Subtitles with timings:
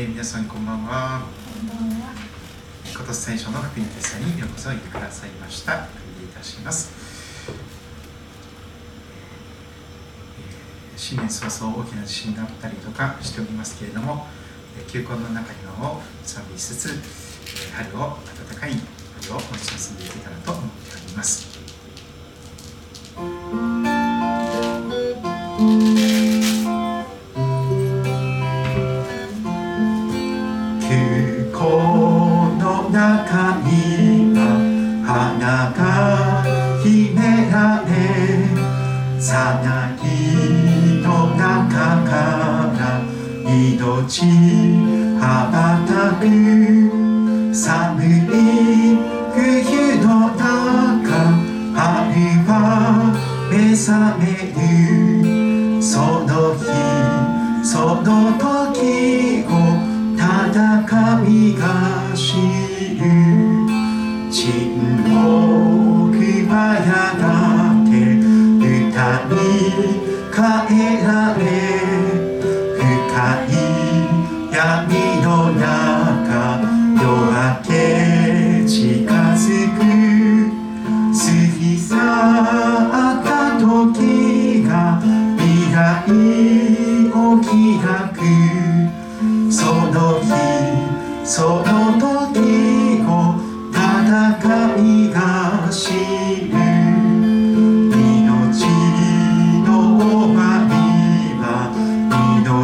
[0.00, 1.26] えー、皆さんこんばんは。
[2.94, 5.72] 今年最初の福音テストにようこそいてくださいました。
[5.72, 5.86] お願
[6.22, 6.92] いいたします。
[10.94, 14.28] えー、新年早々大きな地震があったりとかしておりますけれども、
[14.78, 18.74] えー、休校の中にはを賛美しつつ、えー、春を暖かい
[19.20, 21.47] 春を持ち進んでいけたらと思っております。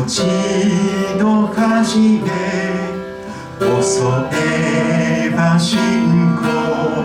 [0.06, 0.22] 命
[1.82, 2.28] じめ
[3.58, 5.78] 恐れば信
[6.36, 6.44] 仰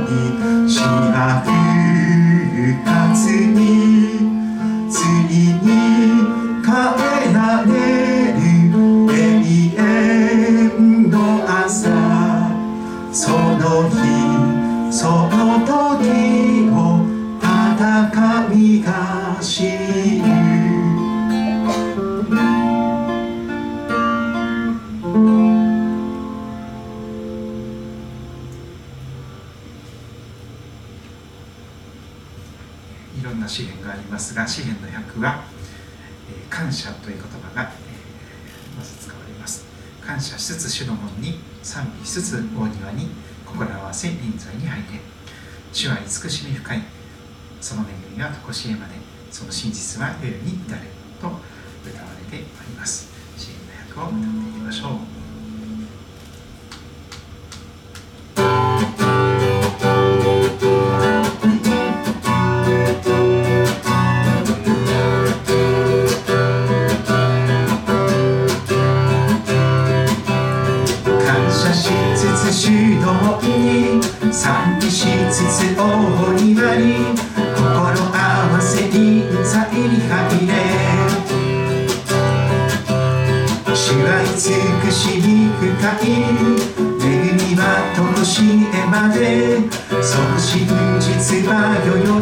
[0.02, 1.47] にしまく
[2.83, 3.79] かつに
[34.30, 35.44] ますが詩篇の訳は、
[36.30, 39.66] えー、感謝という言葉が、え、まず使われます。
[40.06, 43.10] 感謝しつつ主の門に賛美しつつ大庭に
[43.45, 45.00] 心合わせ臨在に入れ
[45.72, 46.84] 主は慈しみ深い。
[47.62, 47.86] その恵
[48.16, 48.94] みは常しえまで。
[49.32, 50.82] その真実は世に至れ
[51.22, 51.39] と歌わ
[52.20, 53.10] れております。
[53.38, 55.19] 詩篇の訳を歌っていきましょう。
[91.30, 91.54] 嘴巴
[91.86, 92.19] 悠悠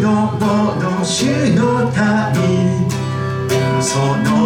[0.00, 1.90] のもの主の
[2.34, 2.88] 民
[3.82, 4.39] その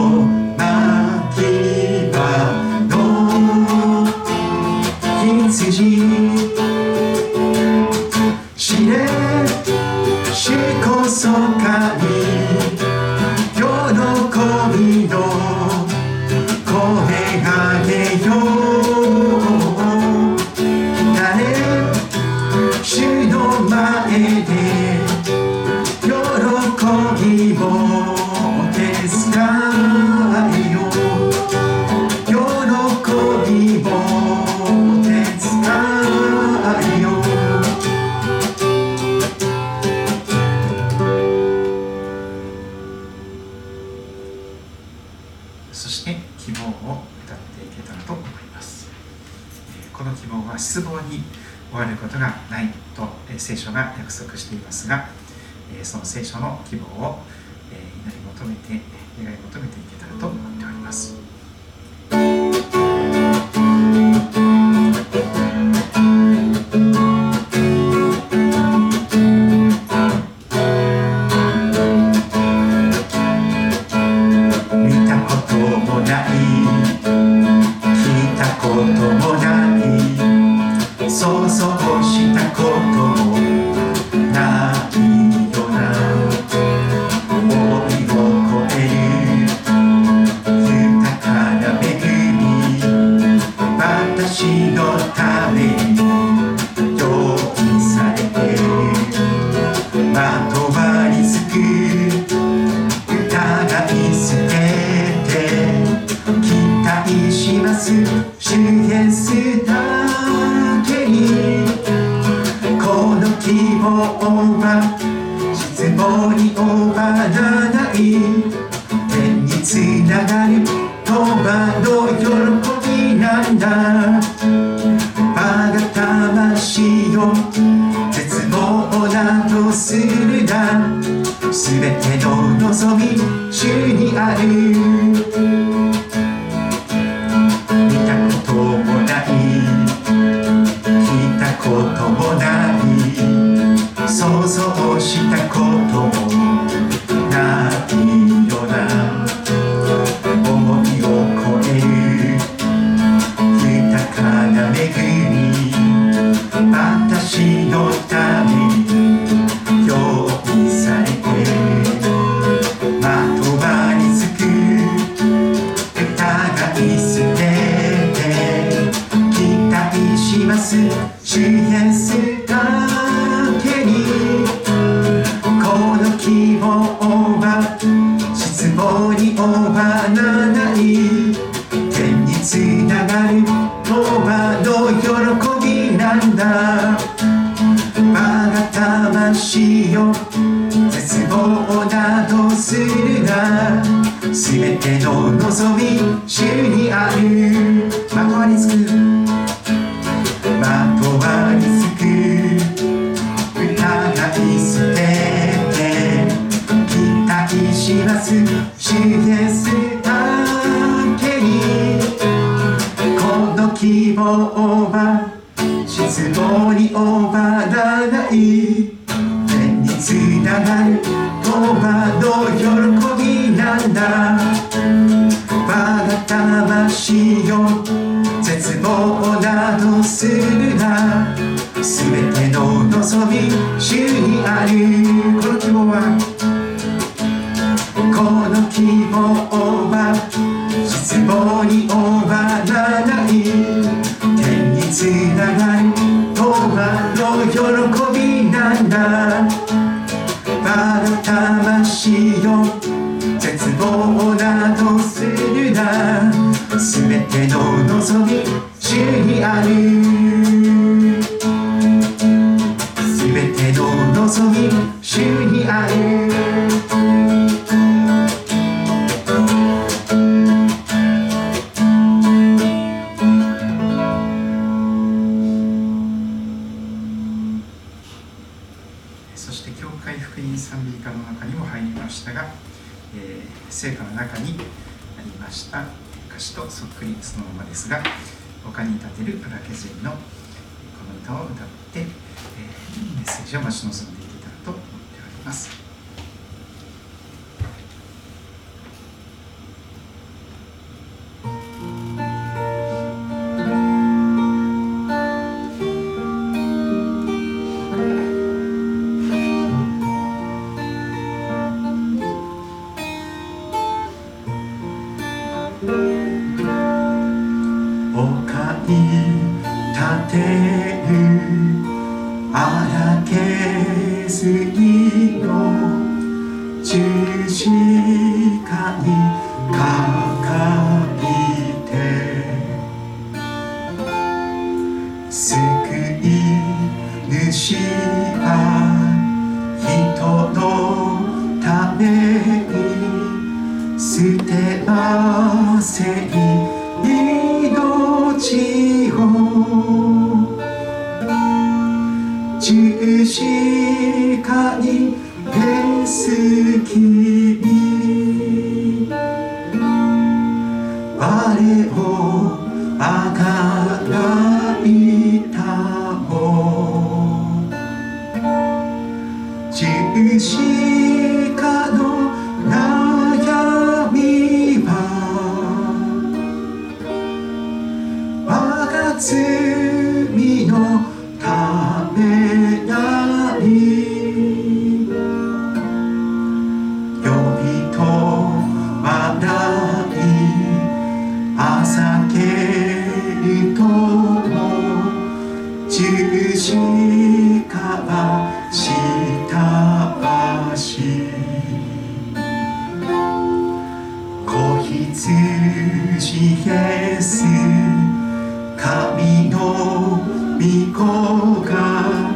[410.94, 412.30] 効果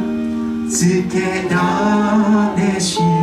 [0.69, 3.18] つけたでしょ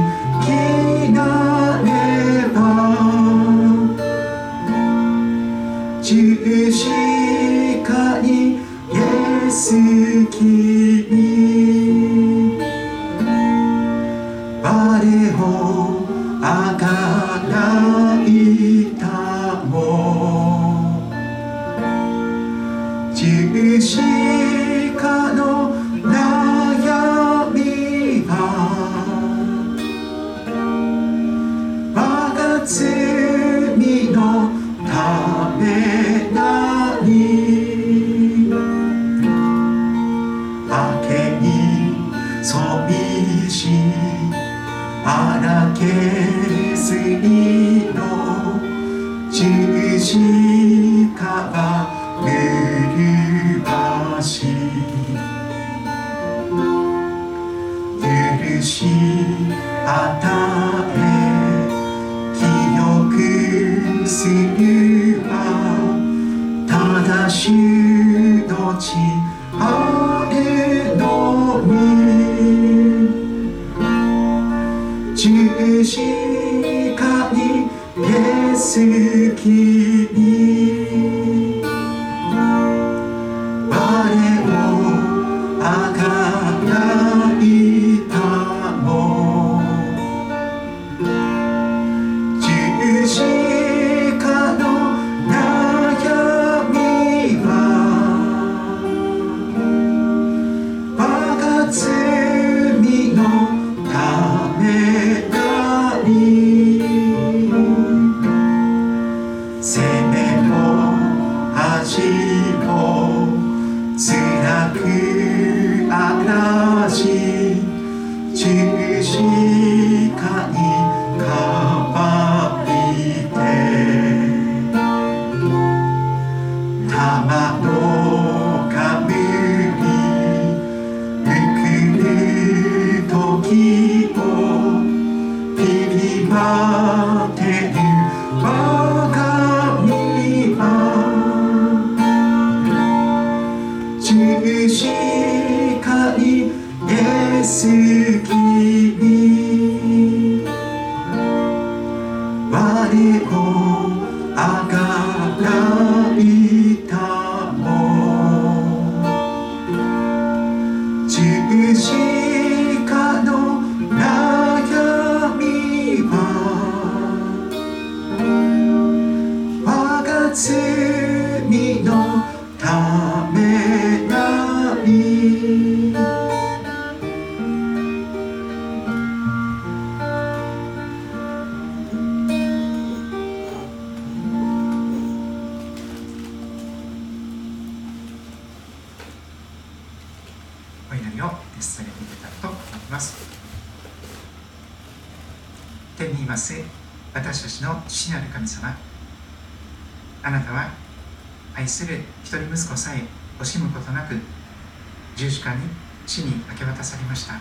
[205.17, 205.63] 十字架に
[206.07, 207.35] 死に明け渡されました。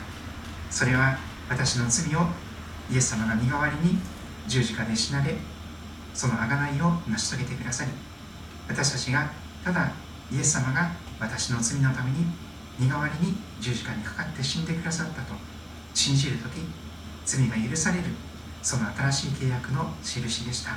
[0.69, 1.17] それは
[1.49, 2.27] 私の罪を
[2.91, 3.97] イエス様が身代わりに
[4.47, 5.35] 十字架で死なれ
[6.13, 7.91] その贖いを成し遂げてくださり
[8.67, 9.29] 私たちが
[9.63, 9.91] ただ
[10.31, 12.25] イエス様が私の罪のために
[12.79, 15.33] 身代わりに十字架にかかって死んでくださったと
[15.93, 16.61] 信じる時
[17.25, 18.05] 罪が許される
[18.61, 20.71] その新しい契約の印でした。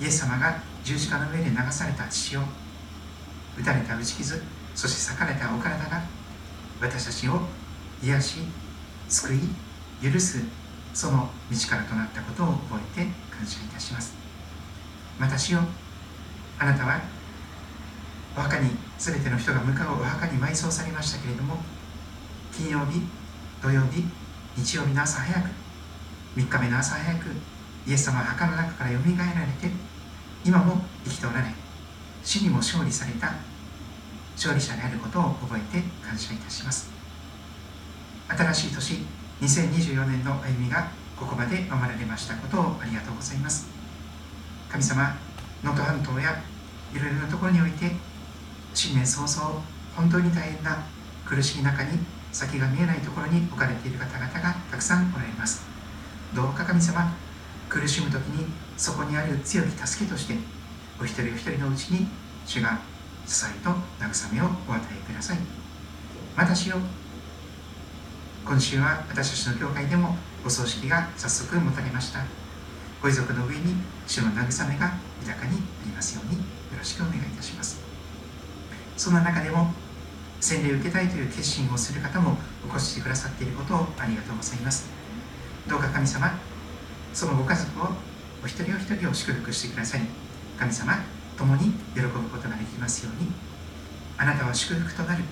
[0.00, 2.40] イエス様が十字架の上で流された血を
[3.58, 4.42] 打たれた打ち傷
[4.80, 6.00] そして裂かれたお体が
[6.80, 7.42] 私たちを
[8.02, 8.38] 癒し
[9.10, 10.42] 救い許す
[10.94, 14.14] その道からとなったことを覚えて感謝いたします。
[15.18, 15.58] 私を
[16.58, 16.98] あなたは
[18.34, 21.58] お墓に全ての人が向かうお墓に埋葬されましたけれども
[22.50, 23.02] 金曜日
[23.60, 24.02] 土曜日
[24.56, 25.50] 日曜日の朝早く
[26.36, 27.26] 3日目の朝早く
[27.86, 29.68] イエス様は墓の中からよみがえられて
[30.42, 31.48] 今も生きておられ
[32.22, 33.49] 死にも勝利された
[34.40, 36.88] 勝利者であることを覚えて感謝いたします。
[38.26, 38.94] 新しい年
[39.42, 43.68] 2024年の歩みがここまで守られましたことをありがとうございます。
[44.70, 45.14] 神様
[45.62, 46.40] 能登半島や
[46.94, 47.92] いろいろなところにおいて
[48.72, 49.60] 新年早々
[49.94, 50.86] 本当に大変な
[51.26, 51.98] 苦しい中に
[52.32, 55.66] 先が見えないところに置かれている方々がたくさんおられます。
[56.34, 57.12] どうか神様
[57.68, 58.46] 苦しむ時に
[58.78, 60.34] そこにある強き助けとして
[60.98, 62.06] お一人お一人のうちに
[62.46, 62.80] 主が
[63.30, 65.38] 支えと慰めをお与えください。
[66.36, 66.78] 私を。
[68.44, 72.24] 今週は私たちの教会でもお葬式が早速持たれました。
[73.00, 76.44] ご遺族の上に主の慰めが豊かにありますようによ
[76.76, 77.80] ろしくお願いいたします。
[78.96, 79.72] そんな中でも
[80.40, 82.36] 洗礼を受けたいという決心をする方も
[82.68, 84.88] お越しくださっていることをありがとうございます。
[85.68, 86.36] どうか神様
[87.14, 87.90] そのご家族を
[88.42, 90.00] お一人お一人を祝福してください。
[90.58, 93.30] 神様共に喜ぶことができますように
[94.18, 95.24] あなたは祝福となる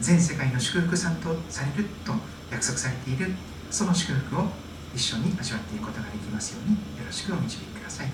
[0.00, 2.12] 全世界の祝福さんとされると
[2.50, 3.32] 約束されている
[3.70, 4.46] その祝福を
[4.92, 8.08] 一緒に味わっていくことができますようによろしくお導きください。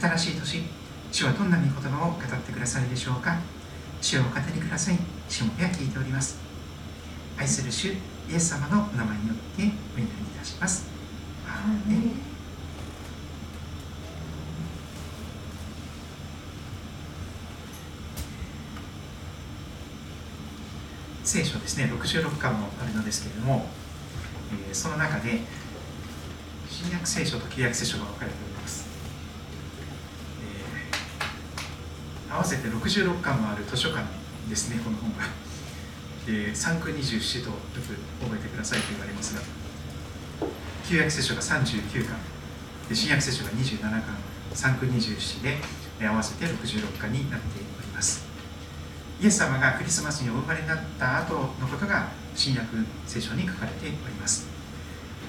[0.00, 0.62] 新しい年
[1.10, 3.38] 主はどんな御言葉を語ってくださるでしょうか。
[4.00, 4.98] 主をお語りください。
[5.28, 6.38] 主もや聞いております。
[7.36, 7.96] 愛する主イ
[8.34, 10.06] エス様のお名前によってお祈りい
[10.38, 10.86] たします。
[11.46, 12.33] アーメ
[21.34, 23.66] 聖書ですね66巻もあるのですけれども、
[24.68, 25.40] えー、その中で
[26.70, 28.86] 新約聖書と旧約聖書が分かれております、
[32.30, 34.06] えー、合わせて66巻もある図書館
[34.48, 35.24] ですねこの本が、
[36.28, 37.80] えー、三区27とよく
[38.22, 39.42] 覚えてくださいと言われますが
[40.88, 42.14] 旧約聖書が39巻
[42.88, 44.04] で新約聖書が27巻
[44.52, 45.42] 三区27
[45.98, 47.63] で、合わせて66巻になっております。
[49.24, 54.46] イエス様がクリスマスにお生まれになった後のことが新約聖書に書かれております。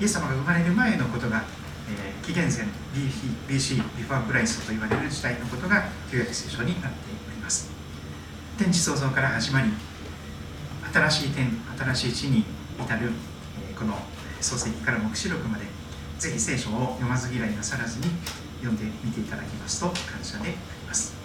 [0.01, 1.45] イエス様が生まれる前のことが、
[1.89, 7.71] えー、紀元前 BC, BC ビファークライストと言われる時代のことが旧約聖書になっております。
[8.57, 9.69] 天地創造から始まり
[10.93, 12.43] 新しい天新しい地に
[12.77, 13.11] 至る、
[13.69, 13.97] えー、この
[14.41, 15.63] 創世記から黙示録まで
[16.19, 18.07] ぜひ聖書を読まず嫌いなさらずに
[18.57, 21.15] 読んでみていただきますと感謝であります。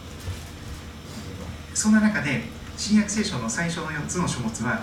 [1.74, 4.82] そんな中で新約聖書の最初の4つの書物は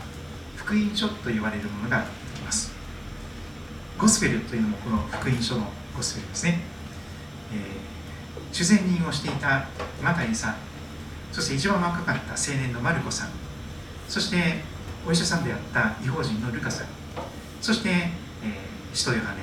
[0.55, 2.05] 福音書と言われるものがあ
[2.35, 2.71] ります。
[3.97, 5.61] ゴスペルというのもこの福音書の
[5.95, 6.59] ゴスペルですね、
[7.51, 9.65] えー、主前人をしていた
[10.03, 10.55] マタイさん
[11.31, 13.29] そして一番若かった青年のマルコさん
[14.07, 14.61] そして
[15.07, 16.87] お医者さんであった違法人のルカさん
[17.61, 18.09] そして、えー、
[18.93, 19.41] 使徒ヨハネ、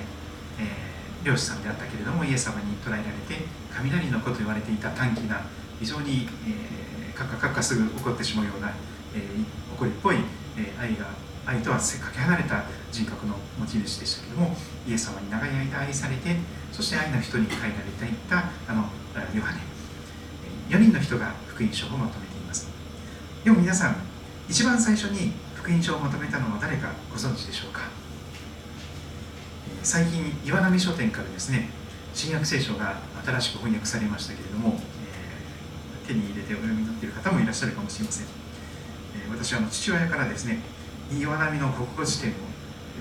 [0.60, 3.42] えー、漁師さんであったけれどもイエス様に捕らえられて
[3.74, 5.40] 雷の子と言われていた短気な
[5.80, 6.83] 非常に、えー、
[7.14, 8.72] カッカカッカすぐ怒ってしまうような、
[9.14, 10.16] えー、怒りっぽい、
[10.58, 11.06] えー、愛が
[11.46, 14.56] 愛とはかけ離れた人格の持ち主でしたけども
[14.88, 16.36] イエス様に長い間愛されて
[16.72, 18.88] そして愛の人に変えられていったあの
[19.34, 19.60] ヨハネ。
[20.70, 22.66] 4人の人が福音書をまとめています。
[23.44, 23.96] でも皆さん
[24.48, 27.82] 一番最初に福音書をまとめたのは誰かご存知でしょうか？
[29.82, 31.68] 最近岩波書店からですね
[32.14, 32.96] 新約聖書が
[33.26, 34.80] 新しく翻訳されましたけれども、
[36.06, 40.60] 手に入れてお読みになっている方もいらっしゃるかもしれません、えー、私はあの父親からですね
[41.12, 42.34] 岩波の国語辞典を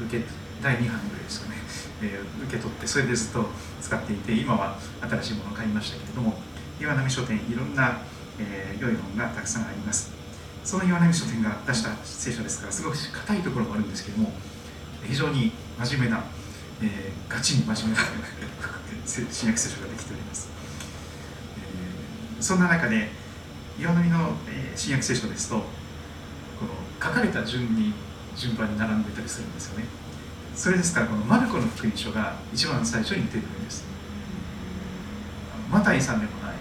[0.06, 0.26] 受け
[0.62, 1.58] 第2版ぐらいですかね、
[2.02, 3.46] えー、受け取ってそれでずっと
[3.82, 6.36] 使っていて今は新しいものを買いましたけれども
[6.80, 8.00] 岩波書店いろんな、
[8.40, 10.24] えー、良い本がたくさんあります。
[10.64, 14.32] その岩波書店が出した聖書ですからすごく硬いところもあるんですけども
[15.04, 16.24] 非常に真面目な、
[16.82, 18.04] えー、ガチに真面目な
[19.06, 20.48] 新約聖書ができております、
[22.44, 23.08] そんな中で
[23.80, 25.62] 岩波の、え、新約聖書ですとこ
[26.66, 27.94] の書かれた順に
[28.36, 29.86] 順番に並んでたりするんですよね。
[30.54, 33.86] それですからこのマルコの福音書が一番最初に出てくるんです。
[35.72, 36.56] マタイさんでもない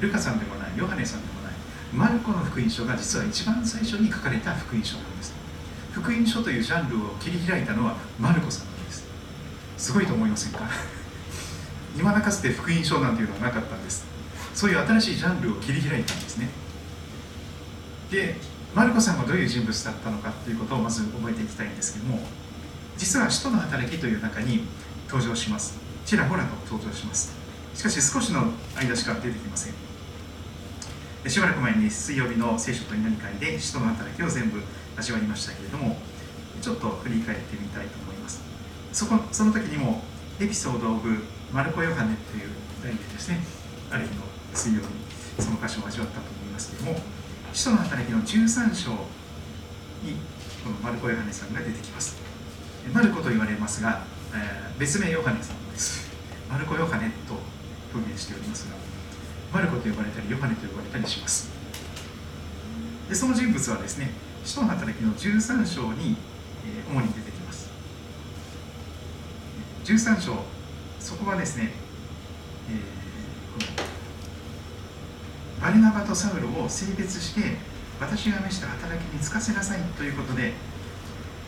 [0.00, 1.52] ルカさんでもないヨハネさんでもない
[1.92, 5.34] マルコの福音書が実は一番最初に書かれた福音書なんです。
[5.90, 9.04] 福音書というジャンルを切り開いたのはマルコさんなんです。
[9.78, 10.60] すごいと思いませんか
[11.98, 14.13] 今だかつて福音書なんていうのはなかったんです。
[14.64, 16.48] そういう新しいジャンルを切り開いたんですね。
[18.10, 18.34] で
[18.74, 22.20] マルコさんがどういう人物だったのかっていうことをまず覚えていきたいんですけども
[22.96, 24.64] 実は使徒の働きという中に
[25.06, 25.76] 登場します。
[26.06, 27.36] ちらほらと登場します。
[27.74, 29.74] しかし少しの間しか出てきません。
[31.28, 34.62] しばらく前に水曜日の聖書と祈り会で使徒の働きを全部
[34.96, 35.98] 味わいましたけれども
[36.62, 38.40] ちょっと振り返ってみたいと思います。
[38.94, 40.00] そこその時にも
[40.40, 41.22] エピソード・オブ・
[41.52, 42.48] マルコ・ヨハネという
[42.82, 43.44] 題でですね。
[43.90, 46.98] ある日の水曜日その箇所を味わったと思いますけども
[47.52, 48.90] 使徒の働きの13章
[50.02, 50.16] に
[50.62, 52.16] このマルコ・ヨハネさんが出てきます。
[52.92, 56.10] マルコと言われますが、えー、別名ヨハネさんです
[56.50, 57.34] マルコ・ヨハネと
[57.94, 58.76] 表現しておりますが
[59.52, 61.48] マルコと呼ばれたりヨハネと呼ばれたりします。
[63.08, 64.10] でその人物はですね
[64.44, 66.16] 使徒の働きの13章に、
[66.66, 67.70] えー、主に出てきます。
[69.84, 70.44] 13章
[71.00, 71.72] そこはですね、
[72.68, 73.93] えー、この
[75.64, 77.56] バレナバとサウロを性別して
[77.98, 80.52] 私が召した働きに就かせなさいということで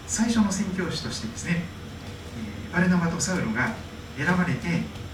[0.07, 1.65] 最初の宣教師としてですね、
[2.73, 3.75] バレナバとサウロが
[4.17, 4.69] 選ばれて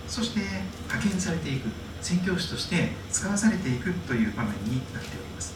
[0.06, 0.40] そして
[0.86, 1.68] 派遣されていく
[2.00, 5.52] 宣教師として使わされていくという場面になっております。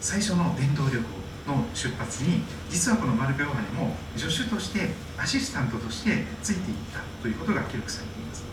[0.00, 1.02] 最初の伝道旅行
[1.50, 8.44] の出発に実はこのマルペ・オハネも助手としてアシスタントとしてついていったということが記録されています。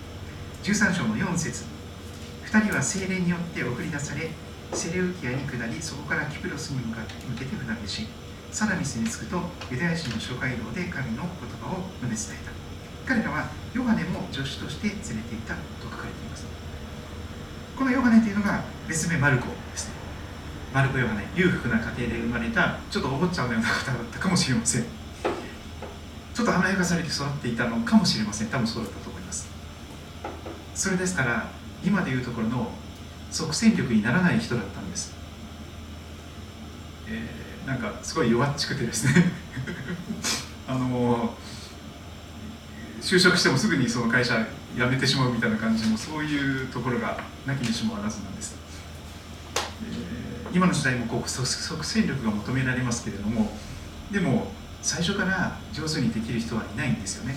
[0.63, 1.70] 13章の4節
[2.51, 4.29] 2人は精霊によって送り出され
[4.73, 8.07] セレウキアに下りそこからキプロスに向かって向けて船出し
[8.51, 9.39] サラミスに着くと
[9.71, 12.51] ユダヤ人の諸街道で神の言葉を述べ伝えた。
[13.07, 16.45] 彼らはヨハネも助手として連れていたと書かれています。
[17.79, 19.95] このヨハネというのが別名マルコですね。
[20.73, 24.83] マルコ・ヨハネ裕福な家庭で生まれたちょっとお坊ちゃんのような方だったかもしれません。
[26.33, 28.47] ちょっと甘やかされて育っていたのかもしれません。
[28.49, 29.47] 多分そうだったと思います。
[30.75, 32.71] それですから今でいうところの
[33.31, 35.13] 即戦力にならない人だったんです、
[37.07, 39.31] えー、なんかすごい弱っちくてですね。
[40.67, 41.35] あの
[43.01, 48.55] 就職してもすぐにその会社辞めてしまうみたいな感じもそういうところがなきにしもあらずなんです、
[49.83, 53.51] えー、今の時代もこう即戦力が求められますけれども
[54.11, 57.35] でも最初から上手にできる人はいないんですよね。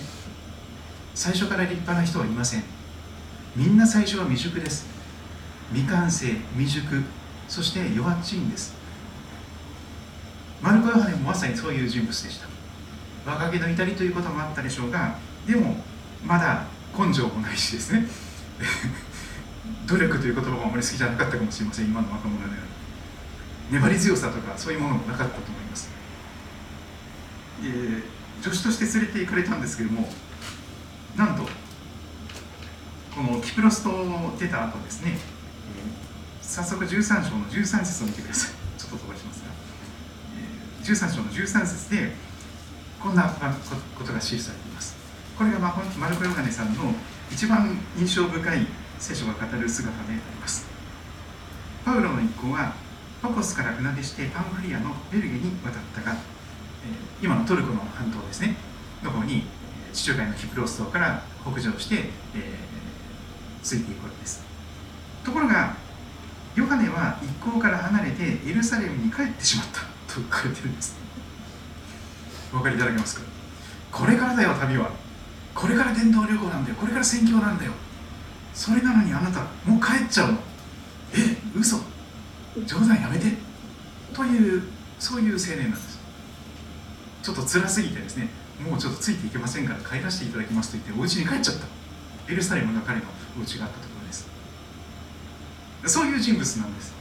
[1.13, 2.63] 最初から立派な人はいません。
[3.55, 4.85] みんな最初は未熟です。
[5.71, 7.03] 未完成未熟。
[7.47, 8.73] そして弱っちいんです。
[10.61, 12.47] マルコ・ヨハネもまさにそういう人物でした。
[13.29, 15.77] 若気の至りということもあったでしょうがでも
[16.23, 16.65] まだ
[16.97, 18.07] 根性もないしですね。
[19.87, 21.85] 努力という言葉もあまり好きじゃなかったかもしれません。
[21.85, 22.75] 今の若者のように。
[23.71, 25.89] 粘り強さとかそういうものもなかったと思います、
[27.63, 30.07] えー、助手として連れて行かれたんですけども
[31.15, 31.43] なんと
[33.15, 35.17] このキプロス島を出た後ですね、
[36.41, 38.51] 早速13章の13節を見てください。
[38.77, 39.51] ちょっと飛ばしますが、
[40.35, 42.11] えー、13章の13節で
[42.99, 44.97] こんなことが記されています。
[45.37, 46.91] これがマルコ・ヨハネさんの
[47.31, 48.67] 一番印象深い
[48.99, 50.67] 聖書が語る姿であります。
[51.85, 52.73] パウロの一行は
[53.21, 56.17] パコスから船出してパンフリアのベルゲに渡ったが、
[57.21, 58.57] 今のトルコの半島ですね。
[59.01, 59.47] の方に
[59.93, 62.84] 地中海のキプロス島から北上して、えー、
[63.65, 64.43] ついていくわけです。
[65.23, 65.75] ところが
[66.55, 69.81] ヨハネは一行から離れてエルサレムに帰ってしまった。
[70.13, 70.95] と書かれてるんです。
[72.53, 73.23] お分かりいただけますか？
[73.91, 74.91] これからだよ旅は。
[75.55, 76.75] これから伝道旅行なんだよ。
[76.75, 77.71] これから宣教なんだよ。
[78.53, 80.37] それなのにあなたもう帰っちゃうの。
[81.13, 81.77] え嘘。
[82.65, 83.33] 冗談やめて。
[84.13, 84.61] という
[84.99, 85.99] そういう青年なんです。
[87.23, 88.29] ちょっと辛すぎてですね。
[88.63, 91.65] もうちょっとついていけませんから帰らせていただきますと言ってお家に帰っちゃった。
[92.31, 93.05] エルサレムが彼の
[93.37, 94.27] お家があったところです。
[95.85, 96.93] そういう人物なんです。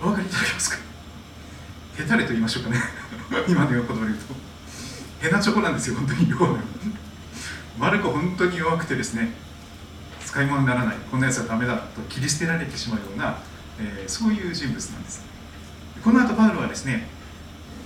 [0.00, 0.76] お分かりいただけますか？
[1.98, 2.76] へたれと言いましょうかね。
[3.48, 4.34] 今の言葉で言うと。
[5.20, 6.28] ヘナチョコなんですよ本当に。
[6.30, 6.60] 弱い
[7.78, 9.32] マルコ本当に弱くてですね
[10.24, 10.96] 使い物にならない。
[11.10, 13.38] こんなやつはダメだと切り捨てられてしまうような
[13.78, 15.22] えー、そういう人物なんです。
[16.02, 17.08] この後パウロはですね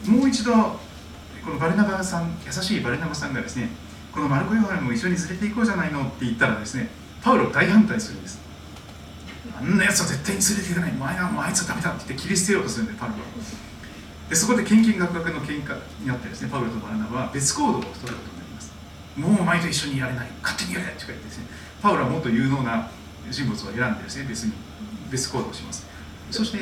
[0.06, 3.70] もう一度このバルナバさん優しいバルナバさんがですね
[4.12, 6.88] このマルコ・ヨハネも一緒に連れて行こうじゃないのって言ったらですね
[7.22, 8.40] パウロ大反対するんです。
[9.56, 10.92] あんなやつは絶対に連れて行かない。
[10.92, 13.20] 前はもうあいつはダメだって言って切り捨てようとするんでパウロは。
[14.28, 18.72] でそこで献金額学の喧嘩になってですねパウロとバルナバは別行動を取ることになります。
[19.16, 20.28] もうお前と一緒にいられない。
[20.42, 21.46] 勝手にやれって言ってですね
[21.82, 22.90] パウロはもっと有能な
[23.30, 24.52] 人物を選んでですね別に
[25.10, 25.86] 別行動をします。
[26.30, 26.58] そして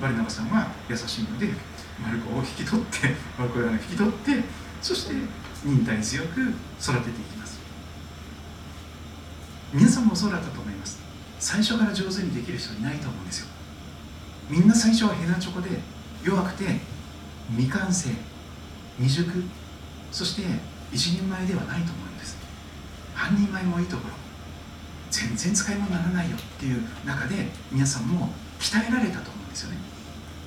[0.00, 1.48] バルナバさんは優しいので
[2.02, 4.44] マルコを引き取ってマルコを引き取って
[4.82, 5.14] そして
[5.64, 6.40] 忍耐強く
[6.80, 7.60] 育てていきます。
[9.72, 10.98] 皆さんもそうだったと思います。
[11.38, 13.46] 最初から上手にできる人いないと思うんですよ。
[14.50, 15.70] みんな最初はヘナチョコで
[16.24, 16.80] 弱くて
[17.50, 18.10] 未完成
[18.98, 19.30] 未熟
[20.10, 20.42] そして
[20.92, 22.36] 一人前ではないと思うんです。
[23.14, 24.14] 半人前もいいところ。
[25.10, 26.36] 全然使い物にならないよ。
[26.36, 29.76] っていう中で皆さんも鍛えられたと思うんですよね。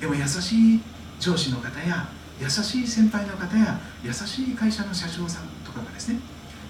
[0.00, 0.80] でも優しい
[1.18, 2.06] 上司の方や
[2.40, 6.20] 優しい先輩の方や優しい会社の社長さんとかがですね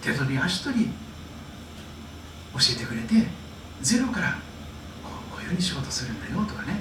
[0.00, 3.26] 手取り足取り教えてくれて
[3.82, 4.38] ゼロから
[5.02, 6.80] こうこういうふうに仕事するんだよとかね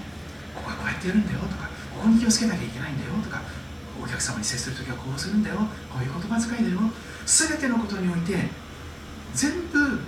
[0.54, 3.42] ここはこうやってやるんだよとかここに気をつけなきゃいけないんだよとか
[4.02, 5.58] お客様に接する時はこうするんだよ
[5.90, 6.80] こういう言葉遣いだよ。
[7.26, 8.36] 全てのことにおいて
[9.34, 10.00] 全部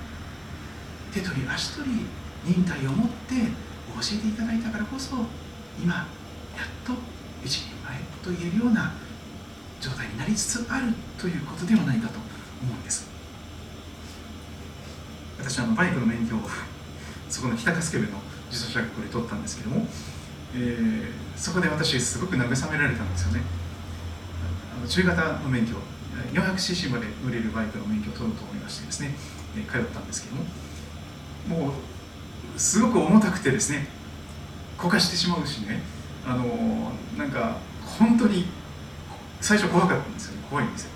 [1.13, 2.06] 手取り足取り
[2.46, 5.16] 忍耐を持って教えていただいたからこそ
[5.82, 6.06] 今やっ
[6.86, 6.94] と
[7.44, 7.77] 一人
[8.28, 8.92] と言えるような
[9.80, 12.20] 状態になりつつあるということではないかと
[12.62, 13.08] 思うんです。
[15.40, 16.42] 私はバイクの免許を
[17.30, 18.20] そこの北春日部の
[18.52, 19.86] 自動車学校で取ったんですけども、
[20.56, 23.42] えー、そこで私すごく慰められたんですよね。
[24.76, 25.76] あの中型の免許
[26.34, 29.16] 400cc まで乗れるバイクの免許を取ろうと思いましてですね、
[29.56, 33.88] えー、通ったんですけどももうすごく重たくてですね
[34.78, 35.82] こかしてしまうしね
[36.26, 37.58] あのなんか
[38.00, 38.46] 本当に
[39.42, 40.34] 最初怖かったんですよ。
[40.50, 40.92] 怖いんですよ。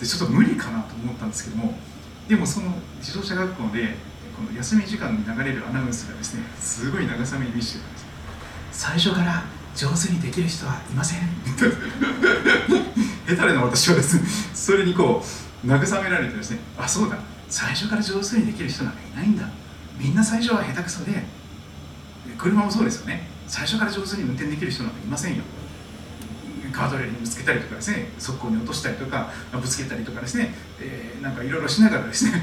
[0.00, 1.76] でちょっと無理かなと思ったんですけども
[2.28, 3.96] でもその自動車学校で
[4.36, 8.06] この休み時間に流れるアナウンスがですねすごい慰めに満ちてたんです
[8.70, 9.42] 最初から
[9.74, 11.20] 上手にできる人はいません。
[13.26, 14.22] 下手な私はですね
[14.54, 15.22] それにこ
[15.64, 17.18] う慰められてですねあそうだ
[17.48, 19.48] 最初から上手にできる人なんかいないんだ
[19.98, 21.12] みんな最初は下手くそで
[22.38, 25.42] 車もそうですよね最初から上手に運転できる人なんかいませんよ
[26.78, 32.40] ガードレールにぶつけたりとかですね側溝に落としたりとかぶつけたりとかですね、えー、なんかいろいろしながらですね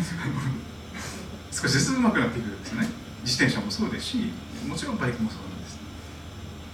[1.54, 2.90] 少しずつ上手くなっていくんですよね。
[3.24, 4.34] 自転車もそうですし
[4.68, 5.80] もちろんバイクもそうなんです。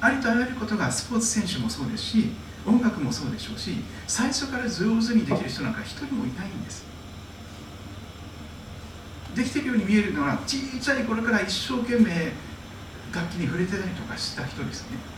[0.01, 2.31] ありとあらゆることがスポーツ選手もそうですし
[2.65, 6.83] 音楽もそうでしょうし最初から上手にできる人なんか一人もいないんです。
[9.35, 12.09] できてるように見えるのは小さい頃から一生懸命
[13.13, 15.10] 楽器に触れてたりとかした人ですね。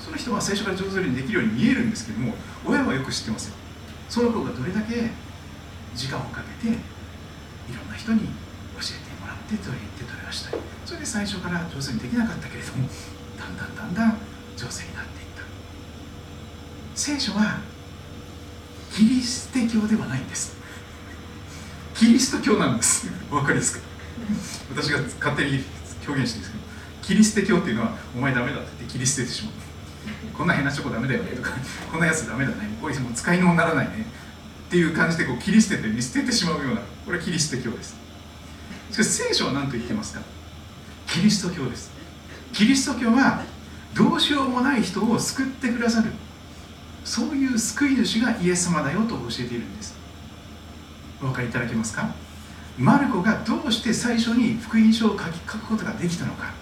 [0.00, 2.34] その人は最初から上手にできるように見えるんですけども
[2.64, 3.54] 親はよく知ってますよ。
[4.08, 5.10] その子がどれだけ
[5.94, 6.76] 時間をかけてい
[7.76, 12.88] ろんな人に教えてもらってと言ってトレはしたりそれで最初から上手にできなかったけれども
[13.38, 14.18] だんだんだんだん
[14.56, 15.42] 上手になっていった。
[16.94, 17.60] 聖書は
[18.92, 20.56] キリスト教ではないんです。
[21.94, 23.08] キリスト教なんです。
[23.30, 23.90] お分かりですか
[24.70, 25.62] 私が勝手に
[26.06, 26.64] 表現してるんですけど
[27.02, 29.59] キリスト教っていうのはお前ダメだって言って切り捨ててしまう
[30.36, 31.50] こんな変なチョコダメだよねとか
[31.90, 34.06] こんなやつダメだねこいうも使い物にならないね
[34.68, 37.96] っていう感じでこう切り捨てて見捨ててしまうようなこれキリスト教です。
[38.90, 40.20] しかし聖書は何と言ってますか？
[41.06, 41.90] キリスト教です。
[42.52, 43.42] キリスト教は
[43.94, 46.10] どうしようもない人を救ってくださる。
[47.04, 49.96] そういう救い主がイエス様だよと教えているんです。
[51.20, 52.08] お分かりいただけますか？
[52.78, 56.52] マルコがどうして最初に福音書を書き書くことができたのか。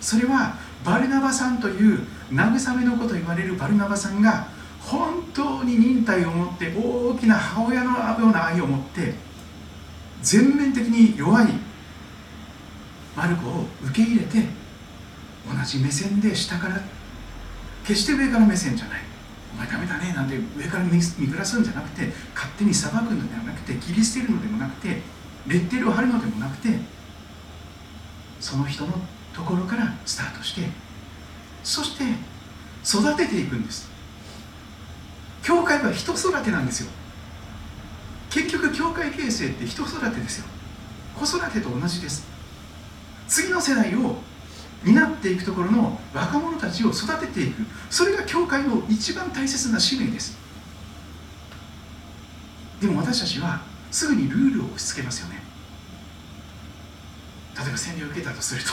[0.00, 0.54] それは
[0.84, 4.48] バルナバさんという慰めの子と言われるバルナバさんが
[4.80, 9.14] 本当に忍耐を持って大きな母親のような愛を持って
[10.22, 11.48] 全面的に弱い
[13.16, 14.44] マルコを受け入れて
[15.46, 16.80] 同じ目線で下から
[17.84, 19.00] 決して上から目線じゃない。
[19.54, 25.00] お前ダメだねなんて上から見下すんじゃなくて勝手に裁くのではなくて切り捨てるのでもなくて
[25.46, 26.68] レッテルを貼るのでもなくて
[28.38, 28.92] その人の
[29.34, 30.68] ところからスタートして
[31.62, 32.04] そして
[32.84, 33.90] 育てていくんです。
[35.42, 36.90] 教会は人育てなんですよ。
[38.30, 40.46] 結局教会形成って人育てですよ。
[41.18, 42.26] 子育てと同じです。
[43.26, 44.16] 次の世代を
[44.84, 47.62] 担っていくところの若者たちを育てていく。
[47.90, 50.38] それが教会の一番大切な使命です。
[52.80, 55.42] でも私たちはすぐにルールを押し付けますよね。
[57.56, 58.70] 例えば洗礼を受けたとすると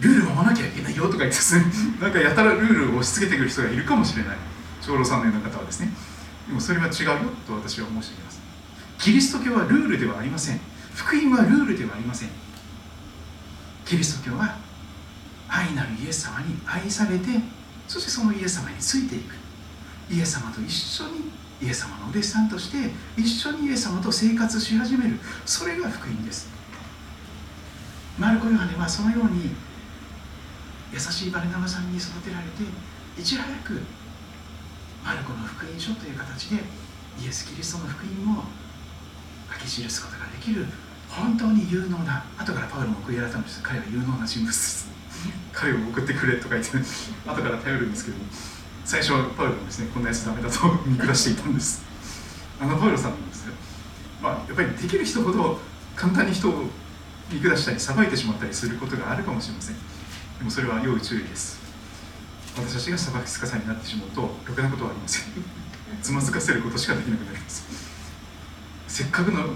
[0.00, 1.64] ルール守らなきゃいけないよとか言ってですね
[2.00, 4.36] なんかやたらルールを押し付けてくる人がいるかもしれない。
[4.80, 5.92] 長老さんのような方はですね。
[6.48, 8.40] でもそれは違うよと私は申し上げます。
[8.98, 10.60] キリスト教はルールではありません。
[10.94, 12.28] 福音はルールではありません。
[13.84, 14.56] キリスト教は
[15.48, 17.26] 愛なるイエス様に愛されて
[17.88, 19.34] そしてそのイエス様についていく。
[20.10, 21.30] イエス様と一緒に
[21.62, 25.18] イエス様のお弟子さんとして一緒にイエス様と生活し始める。
[25.44, 26.48] それが福音です。
[28.18, 29.50] マルコ・ヨハネはそのように
[30.92, 32.62] 優しいバレナバさんに育てられて
[33.20, 33.80] いち早く
[35.04, 36.62] マルコの福音書という形で
[37.22, 38.44] イエス・キリストの福音を
[39.52, 40.66] 書き記すことができる
[41.08, 44.88] 本当に有能な後からパウロも悔い改めて彼は有能な人物です。
[45.52, 46.78] 彼を送ってくれとか言って
[47.26, 48.16] 後から頼るんですけど
[48.84, 51.82] 最初はパウロもですねこんなやつダメだと見下していたんです。
[52.60, 53.52] あのパウロさんもですね
[54.22, 55.60] まあやっぱりできる人ほど
[55.96, 56.70] 簡単に人を
[57.30, 59.76] 見下したり裁いてしまったりすることがあるかもしれません。
[60.40, 61.60] でもそれは要注意です。
[62.56, 65.24] 私たちが裁きつかさになってしまうとろくなことはありません。
[66.00, 67.62] つまずかせることしかできなくなります。
[68.88, 69.50] せっかくの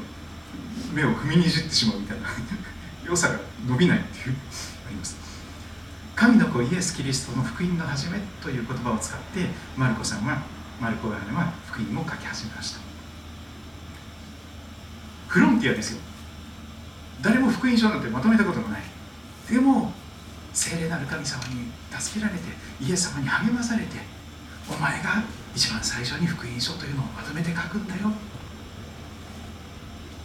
[0.92, 2.28] 目を踏みにじってしまうみたいな
[3.02, 4.36] 良さが伸びないっていう
[4.86, 5.16] あります。
[6.14, 10.42] 神の子イエス・キリストの福音の始めという言葉を使ってマルコさんは
[10.78, 12.80] マルコ・ヨハネは福音を書き始めました。
[15.28, 16.00] フロンティアですよ。
[17.22, 18.82] 誰も福音書なんてまとめたことがない。
[19.48, 19.94] でも
[20.54, 22.44] 聖霊なる神様に助けられて
[22.80, 23.98] イエス様に励まされて
[24.70, 28.12] お前が一番最初に福音書というのをまとめて書くんだよ。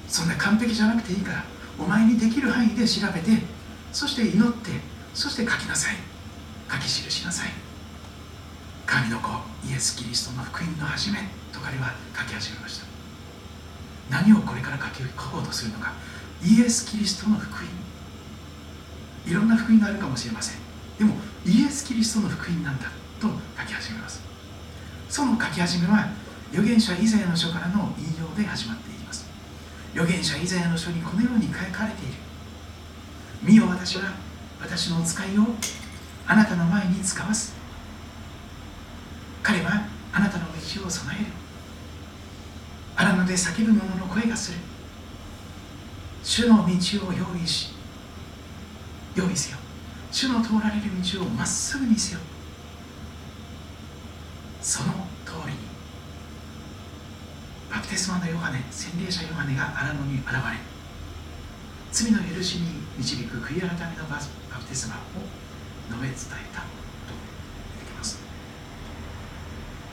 [0.08, 1.44] そんな完璧じゃなくていいから
[1.78, 3.44] お前にできる範囲で調べて
[3.92, 4.72] そして祈って
[5.14, 5.96] そして書きなさい。
[6.72, 7.50] 書き記しなさい。
[8.86, 9.30] 神の子
[9.68, 11.20] イエス・キリストの福音の始め
[11.52, 12.86] と彼は書き始めました。
[14.10, 15.94] 何をこれから書き書こうとするのか。
[16.44, 17.79] イエス・キリストの福音。
[19.30, 20.60] いろんな福音があるかもしれません。
[20.98, 21.14] でも
[21.46, 22.88] イエス・キリストの福音なんだ
[23.22, 24.22] と書き始めます。
[25.08, 26.10] その書き始めは
[26.52, 29.30] 預言者イザヤの書からの引用で始まっていきます。
[29.94, 32.16] 預言者イザヤの書にこのように書かれている。
[33.44, 34.14] 見よ私は
[34.60, 35.46] 私のお使いを
[36.26, 37.54] あなたの前に使わす。
[39.44, 41.26] 彼はあなたの道を備える。
[42.96, 44.58] 荒野で叫ぶ者の声がする。
[46.24, 47.79] 主の道を用意し
[49.16, 49.58] 用意せよ。
[50.12, 52.20] 主の通られる道をまっすぐにせよ。
[54.62, 55.60] その通りに。
[57.72, 60.40] バプテスマのヨハネ洗礼者ヨハネが荒野に現れ
[61.92, 65.00] 罪の許しに導く悔い改めのバプテスマを
[65.90, 66.68] 述べ伝えたと
[67.80, 68.20] 出てきます。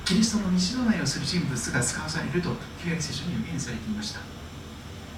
[0.06, 2.50] キリストの道の内をする人物が使わされると
[2.82, 4.20] 旧約聖書に予言されていました。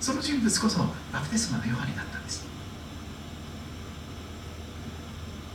[0.01, 0.79] その人物こそ
[1.13, 2.48] バプテスマのヨハネだったんです。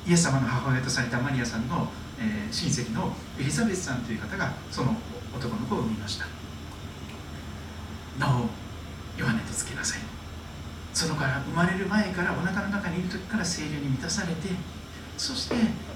[0.06, 1.88] イエス様の母親とされたマリアさんの、
[2.20, 4.96] えー、親戚のエリザベスさんという方がその
[5.36, 6.26] 男の子を産みました。
[8.20, 8.50] なお
[9.18, 10.00] ヨハネとつけなさい。
[10.94, 14.50] そのから生まれる前からお腹の中にいる時から精霊に満たされて
[15.18, 15.56] そして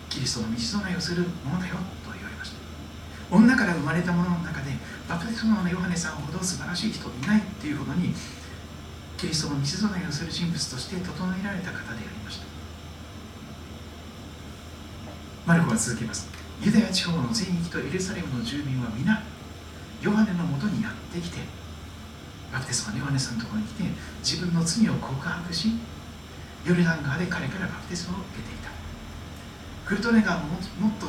[0.10, 2.58] キリストの道備えをするものだよと言われました。
[3.30, 4.72] 女から生まれた者の中で
[5.08, 8.14] バプテスマのヨハネさんほど素晴らしい人いないっていうほどに
[9.18, 12.57] キリストの道備えをする人物として整えられた方でありました。
[15.48, 16.28] マルコは続けます。
[16.62, 19.24] ユダヤ地方の全域とエルサレムの住民は皆
[20.02, 21.38] ヨハネのもとにやってきて
[22.52, 23.84] バプテスマのヨハネさんのところに来て
[24.20, 25.80] 自分の罪を告白し
[26.66, 28.72] ヨルダン川で彼からバプテスマを受けていた。
[29.86, 31.08] クルトネがももっと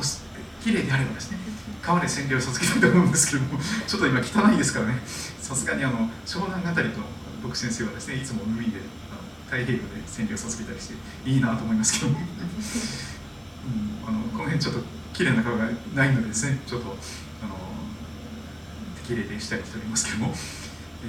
[0.63, 1.37] 綺麗であればですね
[1.81, 5.01] 川で洗礼を授けたいと思うんですけどもちょっと今汚いですからね。
[5.05, 7.01] さすがにあの湘南あたりと
[7.43, 8.79] 僕先生はですねいつも海で
[9.47, 12.25] 太平洋で洗礼を授けたりしていいなと思いますけども、うん、
[14.07, 14.81] あのこの辺ちょっと
[15.13, 17.55] 綺麗な川がないのでですねちょっとあの
[19.01, 20.33] 適齢でしたりしておりますけども
[21.01, 21.07] え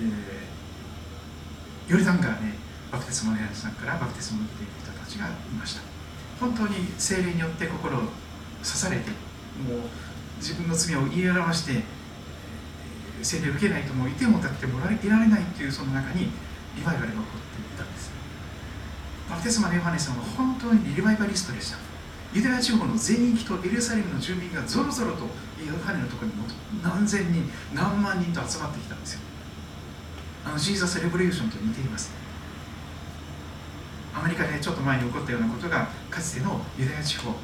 [1.88, 2.54] ー、ヨルダン川ね
[2.92, 5.82] バプテスマのヤさんからバプテスマを受けている人たちがいました
[6.38, 8.10] 本当に精霊によって心を刺
[8.62, 9.80] されてもう
[10.38, 11.82] 自分の罪を言い表して
[13.22, 16.30] 精霊を受けないともういても立ってもらいられないというその中に
[16.76, 18.10] リバイバルが起こっていたんです
[19.28, 21.89] バプテスマのヨハネさんは本当にリバイバリストでした
[22.32, 25.24] ユダヤ地方の全域とエルサレムの住民がぞろぞろと
[25.58, 29.20] ヨハネのところに何千人何万人と集まってきたんですよ。
[30.44, 32.12] あのジーザス・レボリューションと似ています。
[34.14, 37.34] アメリカでちょっと前に起こったようなことがかつてのユダヤ地方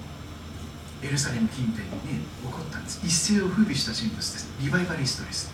[1.03, 3.01] エルサレム近辺に、ね、起こったんです。
[3.05, 4.49] 一世を風靡した人物です。
[4.61, 5.53] リバイバリストです。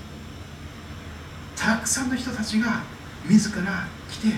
[1.57, 2.83] たくさんの人たちが
[3.26, 4.28] 自ら来て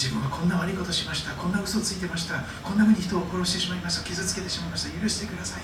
[0.00, 5.62] 自分はこんな悪いことしましたこんな嘘ついてましたこんなふうに人を殺してしまいました傷つけてしまいました許してください。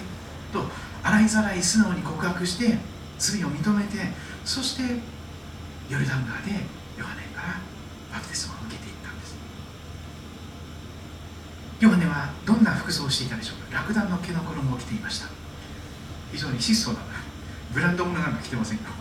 [0.52, 0.62] と
[1.02, 2.76] 洗いざらい素直に告白して
[3.18, 3.96] 罪を認めて
[4.44, 4.82] そして
[5.88, 6.52] ヨルダン川で
[6.98, 7.60] ヨハネから
[8.12, 9.34] バプテスマを受けていったんです。
[11.80, 13.78] ヨハネはどんな服装をしていたでしょうか？
[13.80, 15.28] ラクダの毛の衣を着ていました。
[16.30, 16.98] 非常に質素な
[17.72, 18.90] ブランド物なんか着てませんか？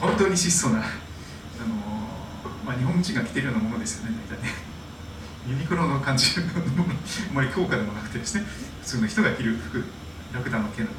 [0.00, 0.88] 本当に質素なあの、
[2.64, 4.50] まあ、日本人が着てるようなものですよね大体ね。
[5.46, 8.44] ユニクロの感じのものあまり高価でもなくてですね。
[8.80, 9.84] 普通の人が着る服
[10.32, 10.94] ラクダの毛の衣、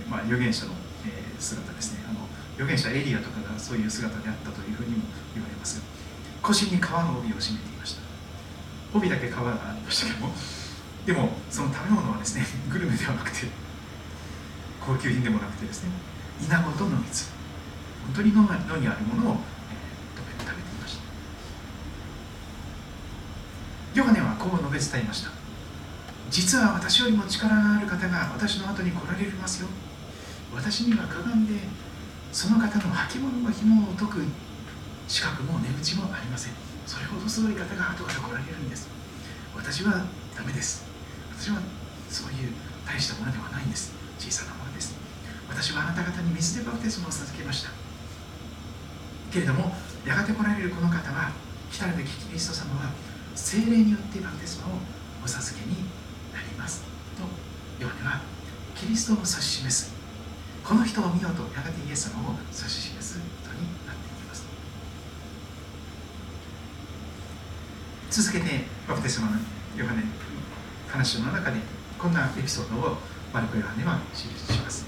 [0.00, 0.72] えー、まあ、預言者の、
[1.06, 2.04] えー、姿ですね。
[2.08, 2.26] あの
[2.56, 5.80] 預言者エリアとかがそういう姿であったというふうにも言われます。
[6.42, 8.00] 腰に革の帯を締めていました。
[8.94, 10.34] 帯だけ革がありましたけども。
[11.08, 13.46] でもその食べ物はですね グルメではなくて
[14.84, 15.90] 高級品でもなくてですね
[16.38, 17.30] 稲子との水
[18.12, 18.42] 本当に野
[18.76, 21.02] にあるものを、えー、食べていました
[23.94, 25.30] ヨハネはこう述べ伝えました。
[26.30, 29.68] 実は私よりも力がある方が私の後に来られますよ。
[30.54, 31.54] 私にはかがんで
[32.32, 34.24] その方の履物の紐を解く
[35.08, 36.52] 資格も値打ちもありません。
[36.86, 38.88] それほどすごい方が後から来られるんです。
[39.56, 40.04] 私は
[40.36, 40.84] ダメです。
[41.32, 41.58] 私は
[42.10, 42.52] そういう
[42.86, 43.92] 大したものではないんです。
[44.18, 44.94] 小さなものです。
[45.48, 47.70] 私はあなた方に水でバプテスマを授けました。
[49.32, 49.74] けれども
[50.06, 51.32] やがて来られるこの方は
[51.70, 52.92] 来たるべきキリスト様は
[53.38, 54.78] 精霊によってバプテスマを
[55.24, 55.76] お授けに
[56.34, 56.82] なります。
[57.16, 57.22] と
[57.82, 58.20] ヨハネは
[58.74, 59.94] キリストを指し示す。
[60.64, 64.44] この人を見ようとやがてイエス様を指し示すことになっていきます。
[68.10, 69.38] 続けてバプテスマの
[69.76, 70.02] ヨハネ
[70.88, 71.58] 話の中で
[71.96, 72.98] こんなエピソードを
[73.32, 74.84] マルコ・ヨハネは記します。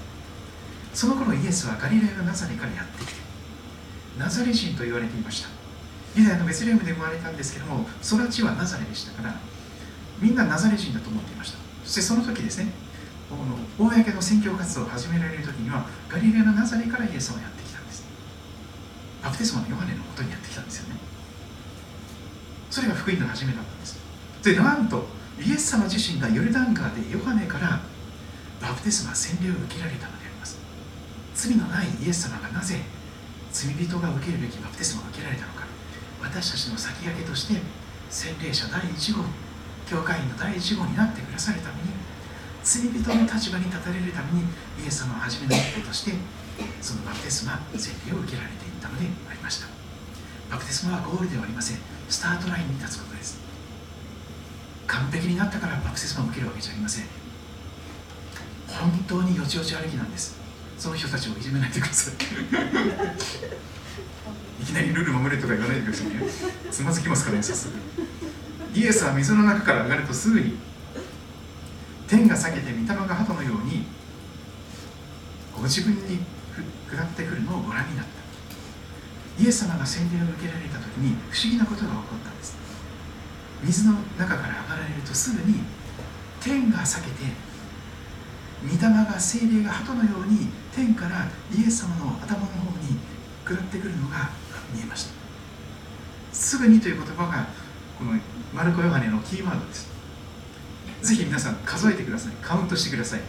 [0.93, 3.21] その頃イエスはガリラヤのナザレからやってきて
[4.19, 5.60] ナザレ人と言われていました。
[6.17, 9.35] ユダヤのベツレヘムで生まれたんですけども育ちはナザレでしたから
[10.21, 11.59] みんなナザレ人だと思っていました。
[11.85, 12.73] そしてその時ですね
[13.31, 13.37] の
[13.87, 18.05] 公の宣教活動を始められる時にはガリレアのナザレからイエスはやってきたんです。
[19.23, 21.01] バプテスマのヨハネのもとにやってきたんですよね。
[22.71, 23.99] それが福音の始めだったんです。
[24.43, 25.07] でなんと
[25.39, 27.81] イエス様自身がヨルダン川でヨハネから
[28.61, 30.59] バプテスマ洗礼を受けられたのであります。
[31.35, 32.81] 罪のないイエス様がなぜ
[33.53, 35.60] 罪人が受けるべきバプテスマを受けられたのか。
[36.23, 37.61] 私たちの先駆けとして
[38.11, 39.25] 洗礼者第1号
[39.89, 41.91] 教会員の第1号になってくださるために
[42.63, 44.45] 罪人の立場に立たれるために
[44.83, 46.13] イエス様を初めの一歩として
[46.81, 49.81] そのバプテスマ洗礼を受けられていったのでありました
[50.51, 51.79] バプテスマはゴールではありません。
[52.09, 53.39] スタートラインに立つことです。
[54.89, 57.07] 完璧になったからバプテスマを受けるわけじゃありません。
[58.67, 60.41] 本当によちよち歩きなんです。
[60.77, 62.15] その人たちをいじめないでください。
[64.61, 66.23] いきなりルール守れとか言わないでくださいね。
[66.71, 67.75] つまずきますからね早速。
[68.75, 70.59] イエスは水の中から上がるとすぐに
[72.07, 73.87] 天が裂けて御霊が鳩のように
[75.57, 76.21] ご自分に
[76.89, 82.31] 下ってくるのをご覧になったイエス様が洗礼を受けられた時に不思議なことが起こった。
[82.31, 82.57] んです
[83.63, 85.61] 水の中から上がられるとすぐに
[86.41, 87.25] 天が裂けて
[88.63, 92.99] 御霊が精霊が鳩のように天からイエス様の頭の方に
[93.45, 94.31] 下ってくるのが
[94.73, 95.13] 見えました。
[96.33, 97.47] すぐにという言葉が
[97.99, 98.13] この
[98.55, 99.89] マルコ・ヨハネのキーワードです。
[101.03, 102.33] ぜひ皆さん数えてください。
[102.43, 103.21] カウントしてください。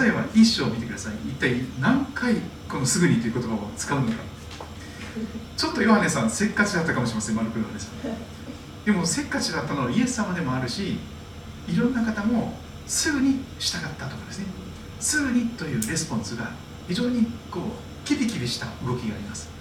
[0.00, 1.14] 例えば一章を見てください。
[1.28, 2.36] 一体何回
[2.68, 4.12] このすぐにという言葉を使うのか。
[5.56, 7.36] ちょっとヨハネさんせっかちだったかもしれません。
[7.36, 7.90] マルコ・ヨハネさん。
[8.84, 10.98] でもせっかちだったのはイエス様でもあるし
[11.66, 12.54] いろんな方も
[12.86, 14.46] すぐに従ったとかですね。
[15.00, 16.50] すぐにというレスポンスが
[16.86, 19.57] 非常にこうキビキビした動きがあります。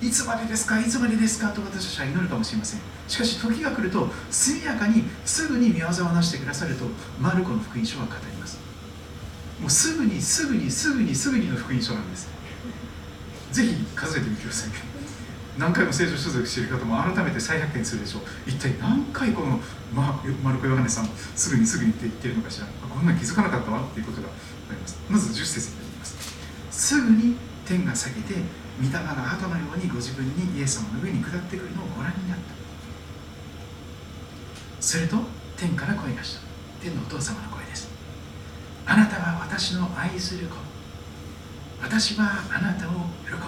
[0.00, 0.80] いつまでですか？
[0.80, 1.50] いつまでですか？
[1.50, 2.80] と私たちは祈るかもしれません。
[3.08, 6.84] しかし時が来ると速やかにすぐに見業をなしてくださると
[7.20, 8.58] マルコの福音書は語ります。
[9.60, 12.28] もうすぐにすぐにすぐにすぐにの福音書なんです。
[13.50, 14.70] ぜひ数えてみてください。
[15.58, 18.22] 何回も聖書所属している方も改めて再発見するでしょう。
[18.46, 19.58] 一体何回この、
[19.92, 22.68] ま、マルコ・ヨハネさんすぐにすぐにって言ってるのかしら。
[22.88, 24.30] こんなん気づかなかったわっていうことがあ
[24.72, 24.96] ります。
[25.10, 26.16] まず10節になります。
[26.70, 27.34] すぐに
[27.66, 28.34] 天が裂けて
[28.80, 32.44] 御霊が鳩のようにご自分にイエス様の上に下ってくるのをご覧になった。
[34.80, 35.18] すると
[35.56, 36.40] 天から声がした。
[36.80, 37.88] 天のお父様の声です。
[38.86, 40.56] あなたは私の愛する子。
[41.82, 42.92] 私はあなたを
[43.26, 43.38] 喜ぶ。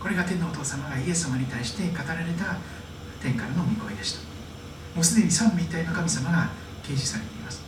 [0.00, 2.56] これが天のお父様がイエス様に対して語られた
[3.22, 4.20] 天からの御声でした。
[4.96, 6.50] もうすでに三位一体の神様が
[6.82, 7.62] 掲示されています。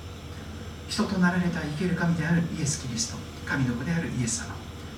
[0.88, 3.18] 人となられた生ける神であるイエス・キリスト。
[3.46, 4.55] 神の子であるイエス様。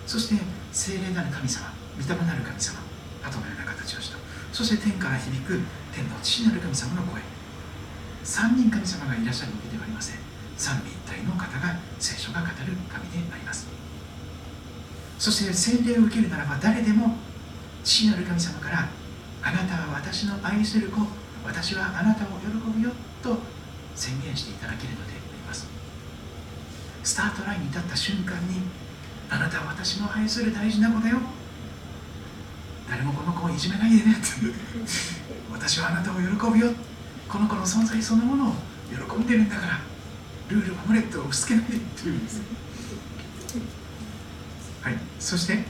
[0.08, 0.40] そして
[0.72, 1.68] 聖霊なる神様
[2.00, 2.80] 御霊なる神様
[3.20, 4.16] 後のような形をした。
[4.56, 5.60] そして天から響く
[5.92, 7.20] 天の父なる神様の声。
[8.24, 10.16] 三人神様がいらっしゃるわけではありません。
[10.56, 12.54] 三位一体の方が聖書が語る
[12.88, 13.68] 神であります。
[15.18, 17.16] そして洗礼を受けるならば誰でも
[17.84, 18.88] 父なる神様から
[19.42, 21.04] あなたは私の愛する子
[21.44, 22.92] 私はあなたを喜ぶよ
[23.22, 23.36] と
[23.94, 25.68] 宣言していただけるのであります。
[27.04, 28.62] スタートラインに立った瞬間に
[29.30, 31.18] あなたは私の愛する大事な子だよ。
[32.88, 34.16] 誰もこの子をいじめないでね。
[35.52, 36.72] 私はあなたを喜ぶよ。
[37.28, 38.54] この子の存在そのものを
[38.90, 39.80] 喜んでるんだから。
[40.48, 41.76] ルール守れって押し付けないで。
[41.76, 42.40] って言うんです。
[44.80, 44.98] はい。
[45.20, 45.64] そして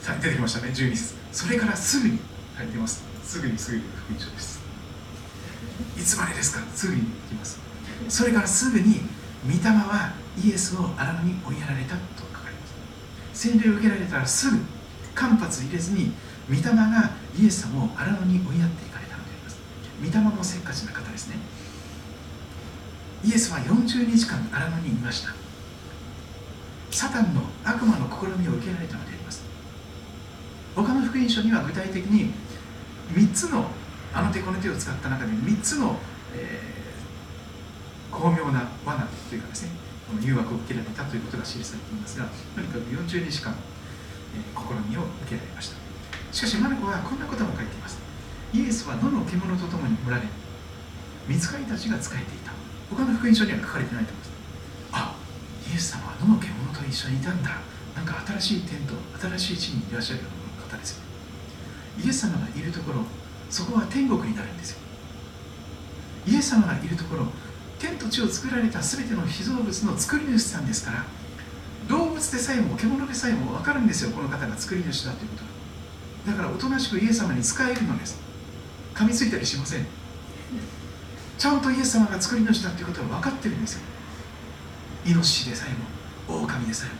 [0.00, 0.72] さあ出てきましたね。
[0.74, 1.14] 12節。
[1.32, 2.18] それからすぐに。
[2.56, 3.02] はい出ます。
[3.22, 4.60] すぐにすぐに福音書です。
[5.98, 6.62] いつまでですか？
[6.74, 7.58] すぐに来ます。
[8.08, 9.02] それからすぐに
[9.44, 10.12] 御霊は
[10.42, 11.96] イエスを荒野に追いやられた。
[13.38, 14.58] 洗礼を受けられたらすぐ
[15.14, 16.10] 間髪入れずに
[16.48, 19.60] 御霊がイエス様を荒野に追いやっていかれたのであります。
[20.02, 21.36] 御霊もせっかちな方ですね。
[23.24, 25.34] イエスは40日間荒野にいました。
[26.90, 29.44] サタンの悪魔の試みを受けられたのであります。
[30.74, 32.32] 他の福音書には具体的に
[33.12, 33.66] 3つの
[34.12, 35.96] あの手この手を使った中で3つの、
[36.34, 39.87] えー、巧妙な罠というかですね
[40.20, 43.54] 誘惑を受けられたということが記されていますがとにかく40日間、
[44.34, 45.76] え、試みを受けられました。
[46.32, 47.98] しかしマルコはこんなことも書いています。
[48.52, 50.22] イエスは野の獣と共におられ
[51.26, 52.52] 見つかりたちが仕えていた。
[52.90, 54.30] 他の福音書には書かれてないと思います。
[54.92, 55.16] あ
[55.70, 57.60] イエス様は野の獣と一緒にいたんだ。
[57.98, 61.02] なんか新しい天と新しい地にいらっしゃるような方ですよ
[61.98, 63.02] イエス様がいるところ
[63.50, 64.78] そこは天国になるんですよ。
[66.26, 67.26] イエス様がいるところ
[67.78, 71.04] 天と地を作られた全ての被造物の作り主さんですから
[71.88, 75.48] 動物でさえも獣でさえも分かるんですよこの方が作り主だということは。
[76.26, 78.20] だからおとなしくイエス様に使えるのです。
[78.94, 79.86] 噛みついたりしません。
[81.38, 83.80] ちゃんとイエス様が作り主だということは分かってるんですよ。
[85.06, 86.96] イノシシでさえも狼でさえも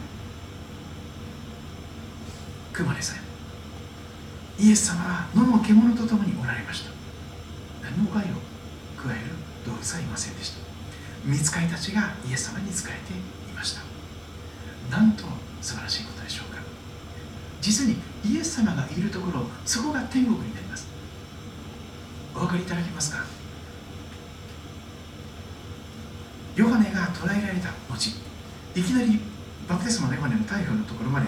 [2.73, 3.21] 熊でさえ
[4.63, 4.67] も。
[4.69, 6.91] イエス様は野の獣と共におられました。
[7.83, 8.27] 何も害を
[8.97, 10.68] 加える動物はいませんでした。
[11.25, 13.83] 見つかりたちがイエス様に仕えていました。
[14.91, 15.25] なんと
[15.61, 16.61] 素晴らしいことでしょうか。
[17.61, 20.87] 実にイエス様がいるところそこが天国になります。
[22.35, 23.25] お分かりいただけますか。
[26.57, 28.09] ヨハネが捕らえられた後
[28.75, 29.21] いきなり
[29.69, 31.27] バプテスマのヨハネの逮捕のところまで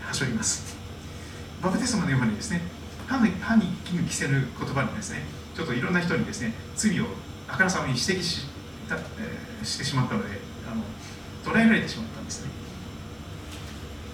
[0.00, 0.76] はしょります。
[1.62, 2.60] バプテスマのヨハネですね。
[3.06, 3.64] 歯に歯に
[4.08, 5.22] 着せる言葉にですね
[5.56, 7.06] ちょっといろんな人にですね罪を
[7.48, 8.46] あからさまに指摘し
[8.88, 10.82] た、えー、してしまったのであの
[11.44, 12.50] 捉えられてしまったんですね。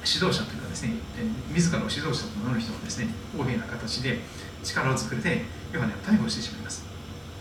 [0.05, 4.21] 指導者というかですね、えー、自らを指導者と名乗る人がですね公平な形で
[4.63, 6.85] 力を作れてヨハネを逮捕してしまいます。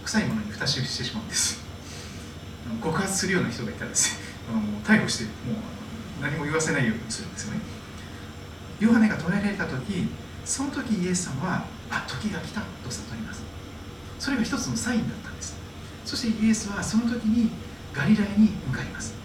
[0.06, 1.64] 臭いものに蓋ししてしまうんです。
[2.82, 7.60] 告発するような人がいたらですね あの逮捕してもう何も言わせないようにするんですよね。
[8.80, 10.08] ヨハネが捕らえられた時
[10.46, 13.42] その時イエス様はあ時が来たと悟ります。
[14.20, 15.53] それが一つのサインだったんです。
[16.14, 17.50] そしてイエスはその時に
[17.92, 19.16] ガリラヤに向かいます。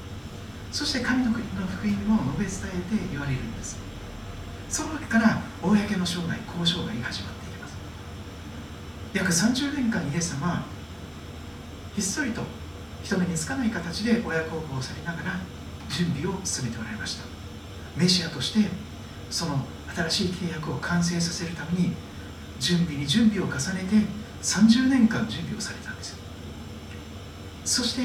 [0.72, 3.76] そして神の国の福音を述べ伝えて言われるんです。
[4.70, 7.76] その時から公の生涯交渉が始まっていきます。
[9.12, 10.62] 約30年間イエス様は
[11.94, 12.40] ひっそりと
[13.04, 15.40] 人目につかない形で親孝行をされながら
[15.90, 17.24] 準備を進めておられました。
[17.98, 18.66] メシアとして
[19.28, 19.62] その
[19.94, 21.92] 新しい契約を完成させるために
[22.58, 24.08] 準備に準備を重ねて
[24.42, 25.87] 30年間準備をされた。
[27.68, 28.02] そして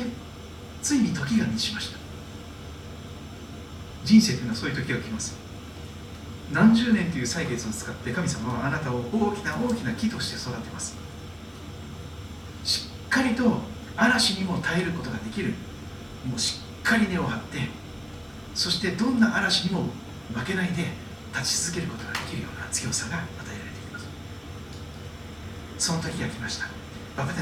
[0.81, 1.97] ついに時が満ちました。
[4.03, 5.37] 人生というのはそういう時が来ます。
[6.51, 10.97] 何十年という歳月を使って神様はあなたを大きな大きな木として育てます。
[12.65, 13.61] しっかりと
[13.95, 15.53] 嵐にも耐えることができる。
[16.27, 17.59] もうしっかり根を張って
[18.53, 19.85] そしてどんな嵐にも
[20.33, 20.87] 負けないで
[21.33, 24.07] 立ち続けることができるような強さが与えられています。
[25.77, 26.67] その時が来ました。
[27.15, 27.41] バプテ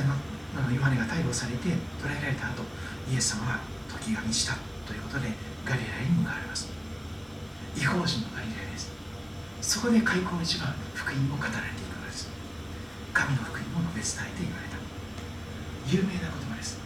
[0.60, 1.72] のヨハネが逮捕されて
[2.02, 2.64] 捕らえられた後
[3.08, 5.32] イエス様は時が満ちたということで
[5.64, 6.68] ガリラヤに向かわれます。
[7.78, 8.92] 違法人のガリラヤです。
[9.62, 12.28] そこで開口一番福音を語られていくのです。
[13.14, 14.78] 神の福音を述べ伝えて言われた。
[15.88, 16.80] 有名な言葉です。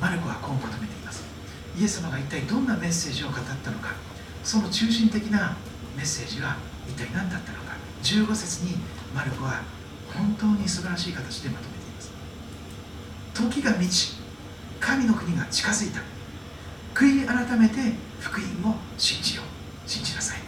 [0.00, 1.24] マルコはこう求めています。
[1.76, 3.94] イエス様が一体どんなメッセージを語ったのか。
[4.44, 5.56] その中心的な
[5.96, 6.56] メッセージは
[6.86, 7.74] 一体何だったのか。
[8.02, 8.78] 15節に
[9.14, 9.62] マルコは
[10.14, 11.67] 本当に素晴らしい形でまとめています。
[13.38, 14.16] 時が満ち
[14.80, 16.00] 神の国が近づいた。
[16.94, 17.74] 悔い改めて
[18.18, 19.88] 福音を信じよう。
[19.88, 20.38] 信じなさい。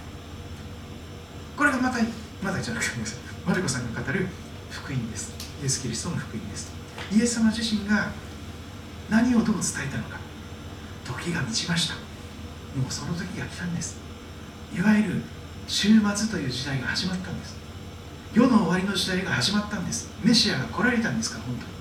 [1.57, 1.99] これがまた
[2.43, 2.91] まだじゃなくて
[3.47, 4.27] マルコさんが語る
[4.71, 5.33] 福音です。
[5.63, 6.73] イエス・キリストの福音です。
[7.13, 8.11] イエス様自身が
[9.09, 10.19] 何をどう伝えたのか。
[11.05, 11.95] 時が満ちました。
[11.95, 13.99] もうその時が来たんです。
[14.77, 15.23] いわゆる
[15.69, 17.57] 終末という時代が始まったんです。
[18.35, 20.09] 世の終わりの時代が始まったんです。
[20.25, 21.80] メシアが来られたんですから本当に。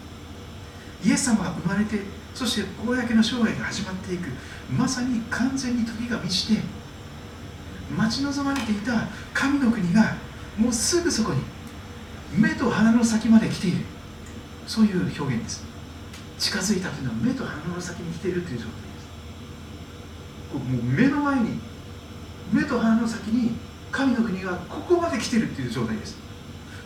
[1.04, 2.02] イエス様が生まれて
[2.34, 4.30] そして公の生涯が始まっていく。
[4.72, 6.62] まさに完全に時が満ちて
[7.96, 10.16] 待ち望まれていた神の国が
[10.58, 11.42] もうすぐそこに
[12.38, 13.86] 目と鼻の先まで来ている。
[14.68, 15.64] そういう表現です。
[16.38, 20.54] 近づいたというのは目と鼻の先に来ているという状態です。
[20.54, 21.60] もう目の前に
[22.54, 23.54] 目と鼻の先に
[23.92, 26.18] 神の国がここまで来ているという状態です。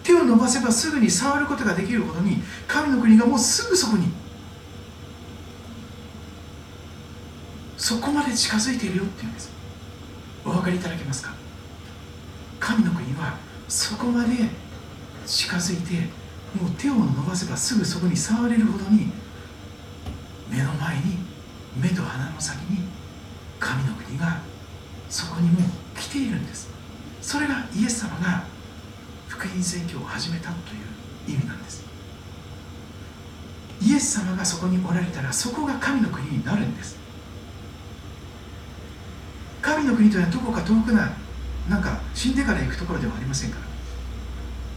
[0.04, 4.08] 手を伸ばせばすぐに触ることができるほどに神の国がもうすぐそこに。
[7.78, 9.52] そこまで近づいているよっていうんです。
[10.46, 11.34] お分かりいただけますか？
[12.60, 13.38] 神の国は
[13.68, 14.30] そこまで
[15.26, 16.10] 近づいて
[16.58, 19.12] もう手を伸ばせばすぐそこに触れるほどに
[20.50, 21.18] 目の前に
[21.78, 22.88] 目と鼻の先に
[23.60, 24.42] 神の国が
[25.10, 26.70] そこにもう来ているんです。
[27.22, 28.46] それがイエス様が
[29.44, 31.84] 福音宣教を始めたという意味なんです。
[33.82, 36.98] イエス様がそこにおられたらそこが神の国になるんです。
[39.62, 41.12] 神の国というのはどこか遠くな
[41.70, 43.66] なんか死んでから行くところではありませんから。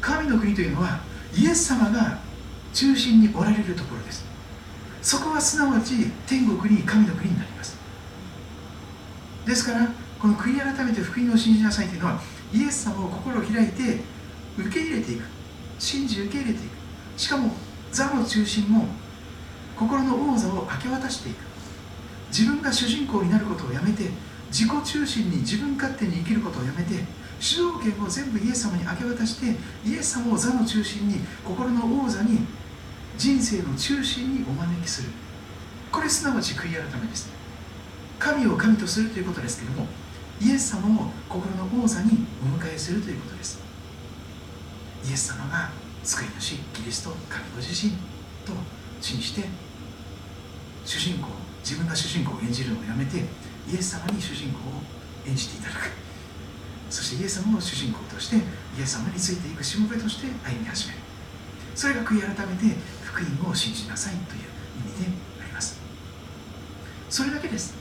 [0.00, 0.98] 神の国というのは
[1.32, 2.18] イエス様が
[2.72, 4.24] 中心におられるところです。
[5.00, 7.76] そこはすなわち天国に神の国になります。
[9.46, 9.88] ですから
[10.18, 12.20] この悔い改めて福音を信じなさいというのは
[12.52, 14.15] イエス様を心を開いて
[14.58, 15.24] 受け入れていく。
[15.78, 17.20] 信じ受け入れていく。
[17.20, 17.52] しかも
[17.92, 18.86] 座の中心も
[19.76, 21.44] 心の王座を明け渡していく。
[22.30, 24.10] 自分が主人公になることをやめて
[24.50, 27.04] 自己中心に自分勝手に生きることをやめて
[27.38, 29.56] 主導権を全部イエス様に明け渡して
[29.88, 32.40] イエス様を座の中心に心の王座に
[33.16, 35.10] 人生の中心にお招きする。
[35.90, 37.30] これすなわち悔い改めです。
[38.18, 39.86] 神を神とするということですけども
[40.40, 43.65] イエス様を心の王座にお迎えするということです。
[45.04, 45.70] イエス様が
[46.02, 47.92] 救い主キリスト神ご自身
[48.44, 48.52] と
[49.00, 49.44] 信じて
[50.84, 51.28] 主人公
[51.64, 54.82] 自分が主人公を演じるのをやめてイエス様に主人公を
[55.26, 55.90] 演じていただく。
[56.88, 58.40] そしてイエス様を主人公としてイ
[58.80, 61.00] エス様についていくしもべとして歩み始める。
[61.74, 64.40] それが悔い改めて福音を信じなさいという
[64.86, 65.10] 意味で
[65.42, 65.80] あります。
[67.10, 67.74] それだけです。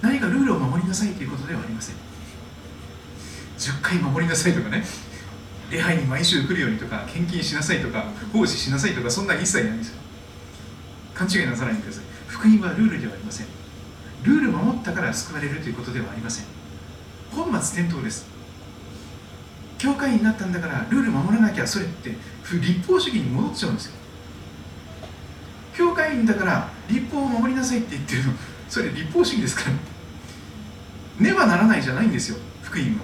[0.00, 1.96] 何かルールを守りなさいということではありません。
[3.58, 4.82] 10回守りなさいとかね。
[5.70, 10.00] 礼拝に毎週来るようにとか献金しなさいとか奉仕しなさいとかそんな一切ないんですよ。
[11.14, 12.04] 勘違いなさないでください。
[12.26, 13.46] 福音はルールではありません。
[14.22, 16.46] ルール守ったから救われるということではありません。
[17.30, 18.26] 本末転倒です。
[19.78, 22.10] 教会員になったんだからルール守らなきゃそれって
[22.52, 23.92] 立法主義に戻っちゃうんですよ。
[25.76, 28.32] 教会員だから立法を守りなさいって言ってるの
[28.68, 31.24] それ立法主義ですから。
[31.26, 33.02] ねばならないじゃないんですよ福音は。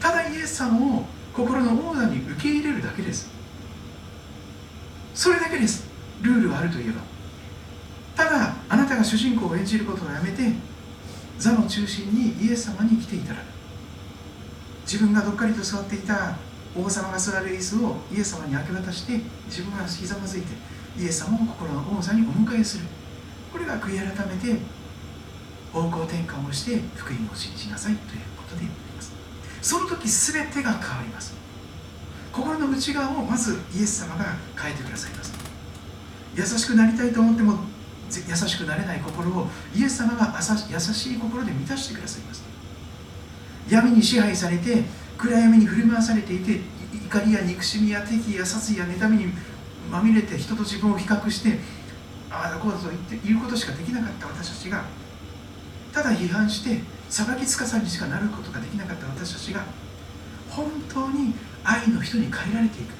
[0.00, 1.06] ただイエス様を
[1.36, 3.28] 心の王座に受け入れるだけです。
[5.14, 5.86] それだけです。
[6.22, 7.02] ルールがあるといえば。
[8.16, 10.52] ただあなたが主人公を演じることをやめて
[11.38, 13.44] 座の中心にイエス様に来ていただく
[14.90, 16.38] 自分がどっかりと座っていた
[16.74, 20.48] 王様が座る椅子をイエス様に明け渡して自分はひざまずいて
[20.98, 22.84] イエス様を心の王座にお迎えする。
[23.52, 24.58] これが悔い改めて
[25.74, 28.62] 方向転換をして福音を信じなさいということで。
[28.64, 28.85] す
[29.66, 31.34] その時全てが変わります。
[32.32, 35.34] 心の内側をまずイエス様が変えてくださいます。
[36.36, 37.58] 優しくなりたいと思っても
[38.08, 42.44] 優しくなれない心をイエス様が優しい心で満たしてくださいます。
[43.68, 44.84] 闇に支配されて
[45.18, 46.60] 暗闇に振り回されていて
[47.06, 49.32] 怒りや憎しみや敵や殺意や妬みに
[49.90, 51.58] まみれて人と自分を比較して
[52.30, 54.84] ああだこうだと言って言うことしかできなかった私たちが
[55.92, 59.64] ただ批判して裁きつかさにしかなることができなかった私たちが
[60.50, 61.34] 本当に
[61.64, 62.94] 愛の人に変えられていく。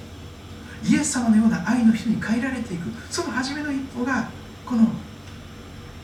[0.85, 2.91] イエス様のような愛の人に変えられていく。
[3.11, 4.29] その初めの一歩が
[4.65, 4.89] この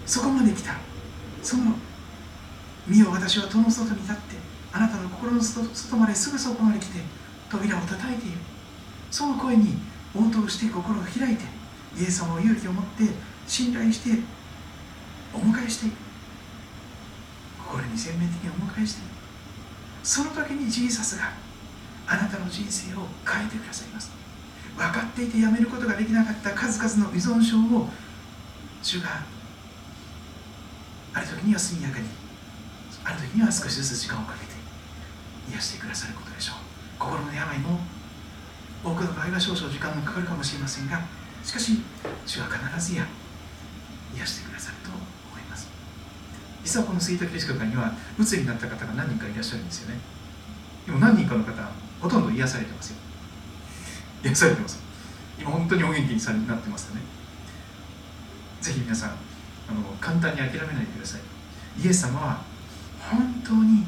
[0.07, 0.77] そこまで来た。
[1.43, 1.75] その
[2.87, 4.37] 身を私は戸の外に立って
[4.73, 7.01] あなたの心の外まですぐそこまで来て
[7.51, 8.39] 扉を叩いている
[9.11, 9.77] その声に
[10.15, 11.45] 応答して心を開いて
[11.99, 13.05] イエス様を勇気を持って
[13.47, 14.23] 信頼して
[15.35, 15.95] お迎えしていく
[17.73, 19.03] 心に全面的にお迎えして
[20.03, 21.33] その時にジーサスが
[22.07, 24.11] あなたの人生を変えてくださいます。
[24.77, 27.89] 分かっていてやめることができなかった数々の依存症を
[28.83, 29.23] 主が
[31.15, 32.07] ある時には速やかに
[33.05, 34.53] ある時には少しずつ時間をかけて
[35.51, 36.57] 癒してくださることでしょう。
[36.99, 37.81] 心の病も
[38.85, 41.01] 多くの場合は少々時間がかかるかもしれませんが
[41.45, 41.81] しかし
[42.27, 43.07] 主は必ずや
[44.17, 44.52] 癒してくださる。
[44.52, 44.52] と思います
[46.65, 49.99] 実はこのスイートキリスト会にはうつになった方が何人かいらっしゃるんですよね。
[50.87, 51.53] でも何人かの方
[52.01, 52.97] ほとんど癒されてますよ。
[54.25, 54.81] 癒されてます。
[55.39, 57.03] 今本当にお元気にさなってますよね。
[58.61, 59.15] ぜひ皆さんあ
[59.75, 61.21] の簡単に諦めないでください。
[61.83, 62.43] イエス様は
[63.01, 63.87] 本当に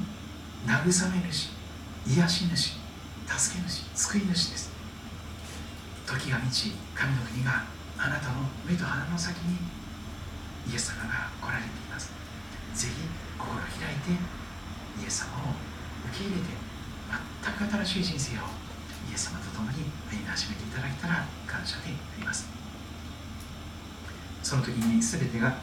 [0.66, 1.51] 慰め主
[2.07, 2.75] 癒し主
[3.27, 4.72] 助け主救い主です。
[6.07, 7.64] 時が満ち神の国が
[7.99, 8.35] あなたの
[8.66, 9.57] 目と鼻の先に
[10.70, 11.84] イエス様が来られて
[12.75, 12.95] ぜひ
[13.39, 14.11] 心を開いて
[15.01, 15.55] イエス様を
[16.11, 18.51] 受け入れて全く新しい人生を
[19.11, 22.49] イエス様と共に歩み始めていただけたら感謝であります。
[24.43, 25.57] その時に全てが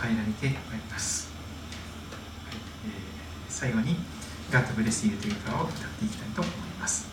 [0.00, 1.28] 変えられてまいります、
[2.46, 2.92] はいえー、
[3.48, 3.96] 最後に
[4.52, 7.08] 「God Bless You」という歌を歌っていきたいと思います。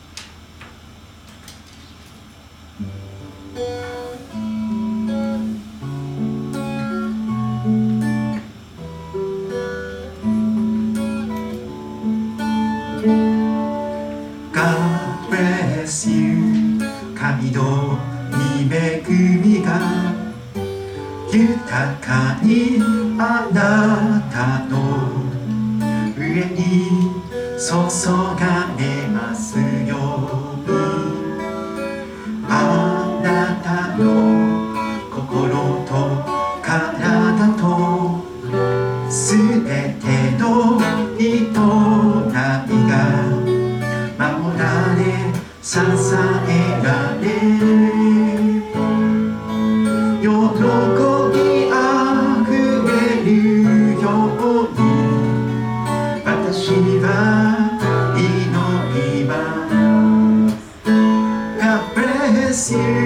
[61.62, 62.97] apreciar.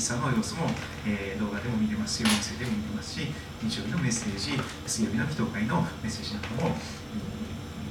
[0.00, 0.64] え福音ギさんの様子も、
[1.06, 3.28] えー、動画でも見れますし、音声でも見れますし、
[3.60, 6.72] 日曜日のメッセージ、水曜日の祈祷会のメッセージなども、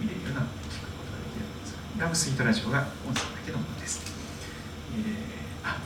[0.01, 4.01] 見れるような、聞くことができるんですが、ラブスイートラジオが音声だけのものです。
[4.97, 5.77] えー、あ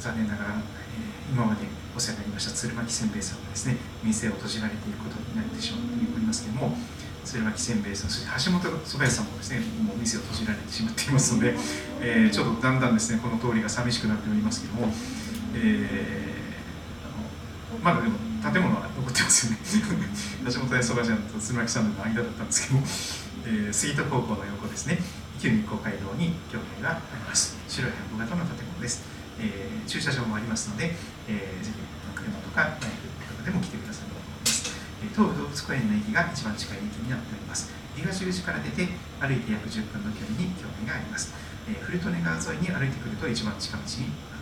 [0.00, 6.76] 残念ながら、えー、今までお世話になりました鶴巻せんべいさんがですね店を閉じられていることになってしまっておりますけども
[7.24, 11.54] 鶴巻せんべいさんそして橋本蕎麦屋さんもですねもう店を閉じられてしまっていますので、
[12.00, 14.92] えー、ちょっとだんだんですねこの通りが寂しくなっておりますけども、
[15.56, 18.18] えー、あのまだでも
[18.52, 22.86] 建物は残ってますよね橋本屋蕎麦屋さんと鶴巻さんの間だったんですけども、
[23.46, 24.98] えー、杉戸高校の横ですね
[25.40, 29.04] 旧日光街道に教会があります白い箱型の建物です、
[29.40, 30.92] えー、駐車場もありますので、
[31.28, 34.72] えー、ぜひ車とかバイクとかでも来てくださると思います。
[35.12, 37.70] 東武動物公園の駅が一番近い駅になっております。
[37.94, 38.88] 東口から出て
[39.20, 41.34] 歩いて約10分の距離に教会があります。
[41.68, 44.35] えー、古利根川沿いに歩いてくると一番近道に。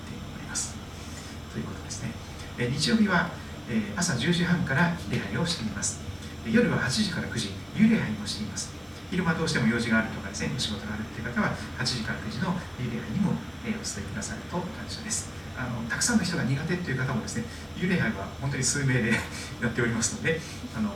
[1.55, 2.11] ということですね。
[2.59, 3.31] え、日曜日は、
[3.71, 6.03] え、朝10時半から礼拝をしています。
[6.45, 8.75] 夜は8時から9時、幽礼拝もしています。
[9.11, 13.33] 昼間どうしても用事があるとかですね、お仕事があるという方は、8時から9時の幽礼拝にも、
[13.65, 15.45] えお伝えくださると感謝です。
[15.57, 17.45] あのたくさんの人が苦手という方もですね
[17.77, 19.13] 幽霊杯は本当に数名で
[19.63, 20.41] やっておりますので
[20.77, 20.91] あの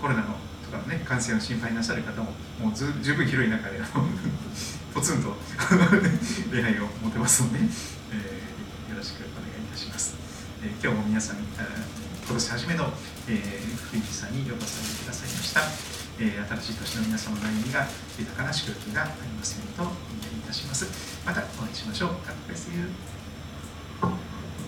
[0.00, 3.80] コロナのとかの、ね、感染を心配なさる方ももうず十分広い中で
[4.92, 5.36] ポツンと
[6.50, 7.58] 礼拝を持てますので、
[8.12, 10.14] えー、よろしくお願いいたします、
[10.64, 11.44] えー、今日も皆さん、今
[12.32, 12.84] 年初めの、
[13.28, 15.60] えー、福井さんにようこそおいでくださいました、
[16.18, 17.86] えー、新しい年の皆様の歩みが
[18.18, 19.92] 豊かな祝福がありますようにとお願
[20.32, 21.20] いいたします。
[21.26, 22.08] またお会いしましょう。
[22.24, 24.33] God bless you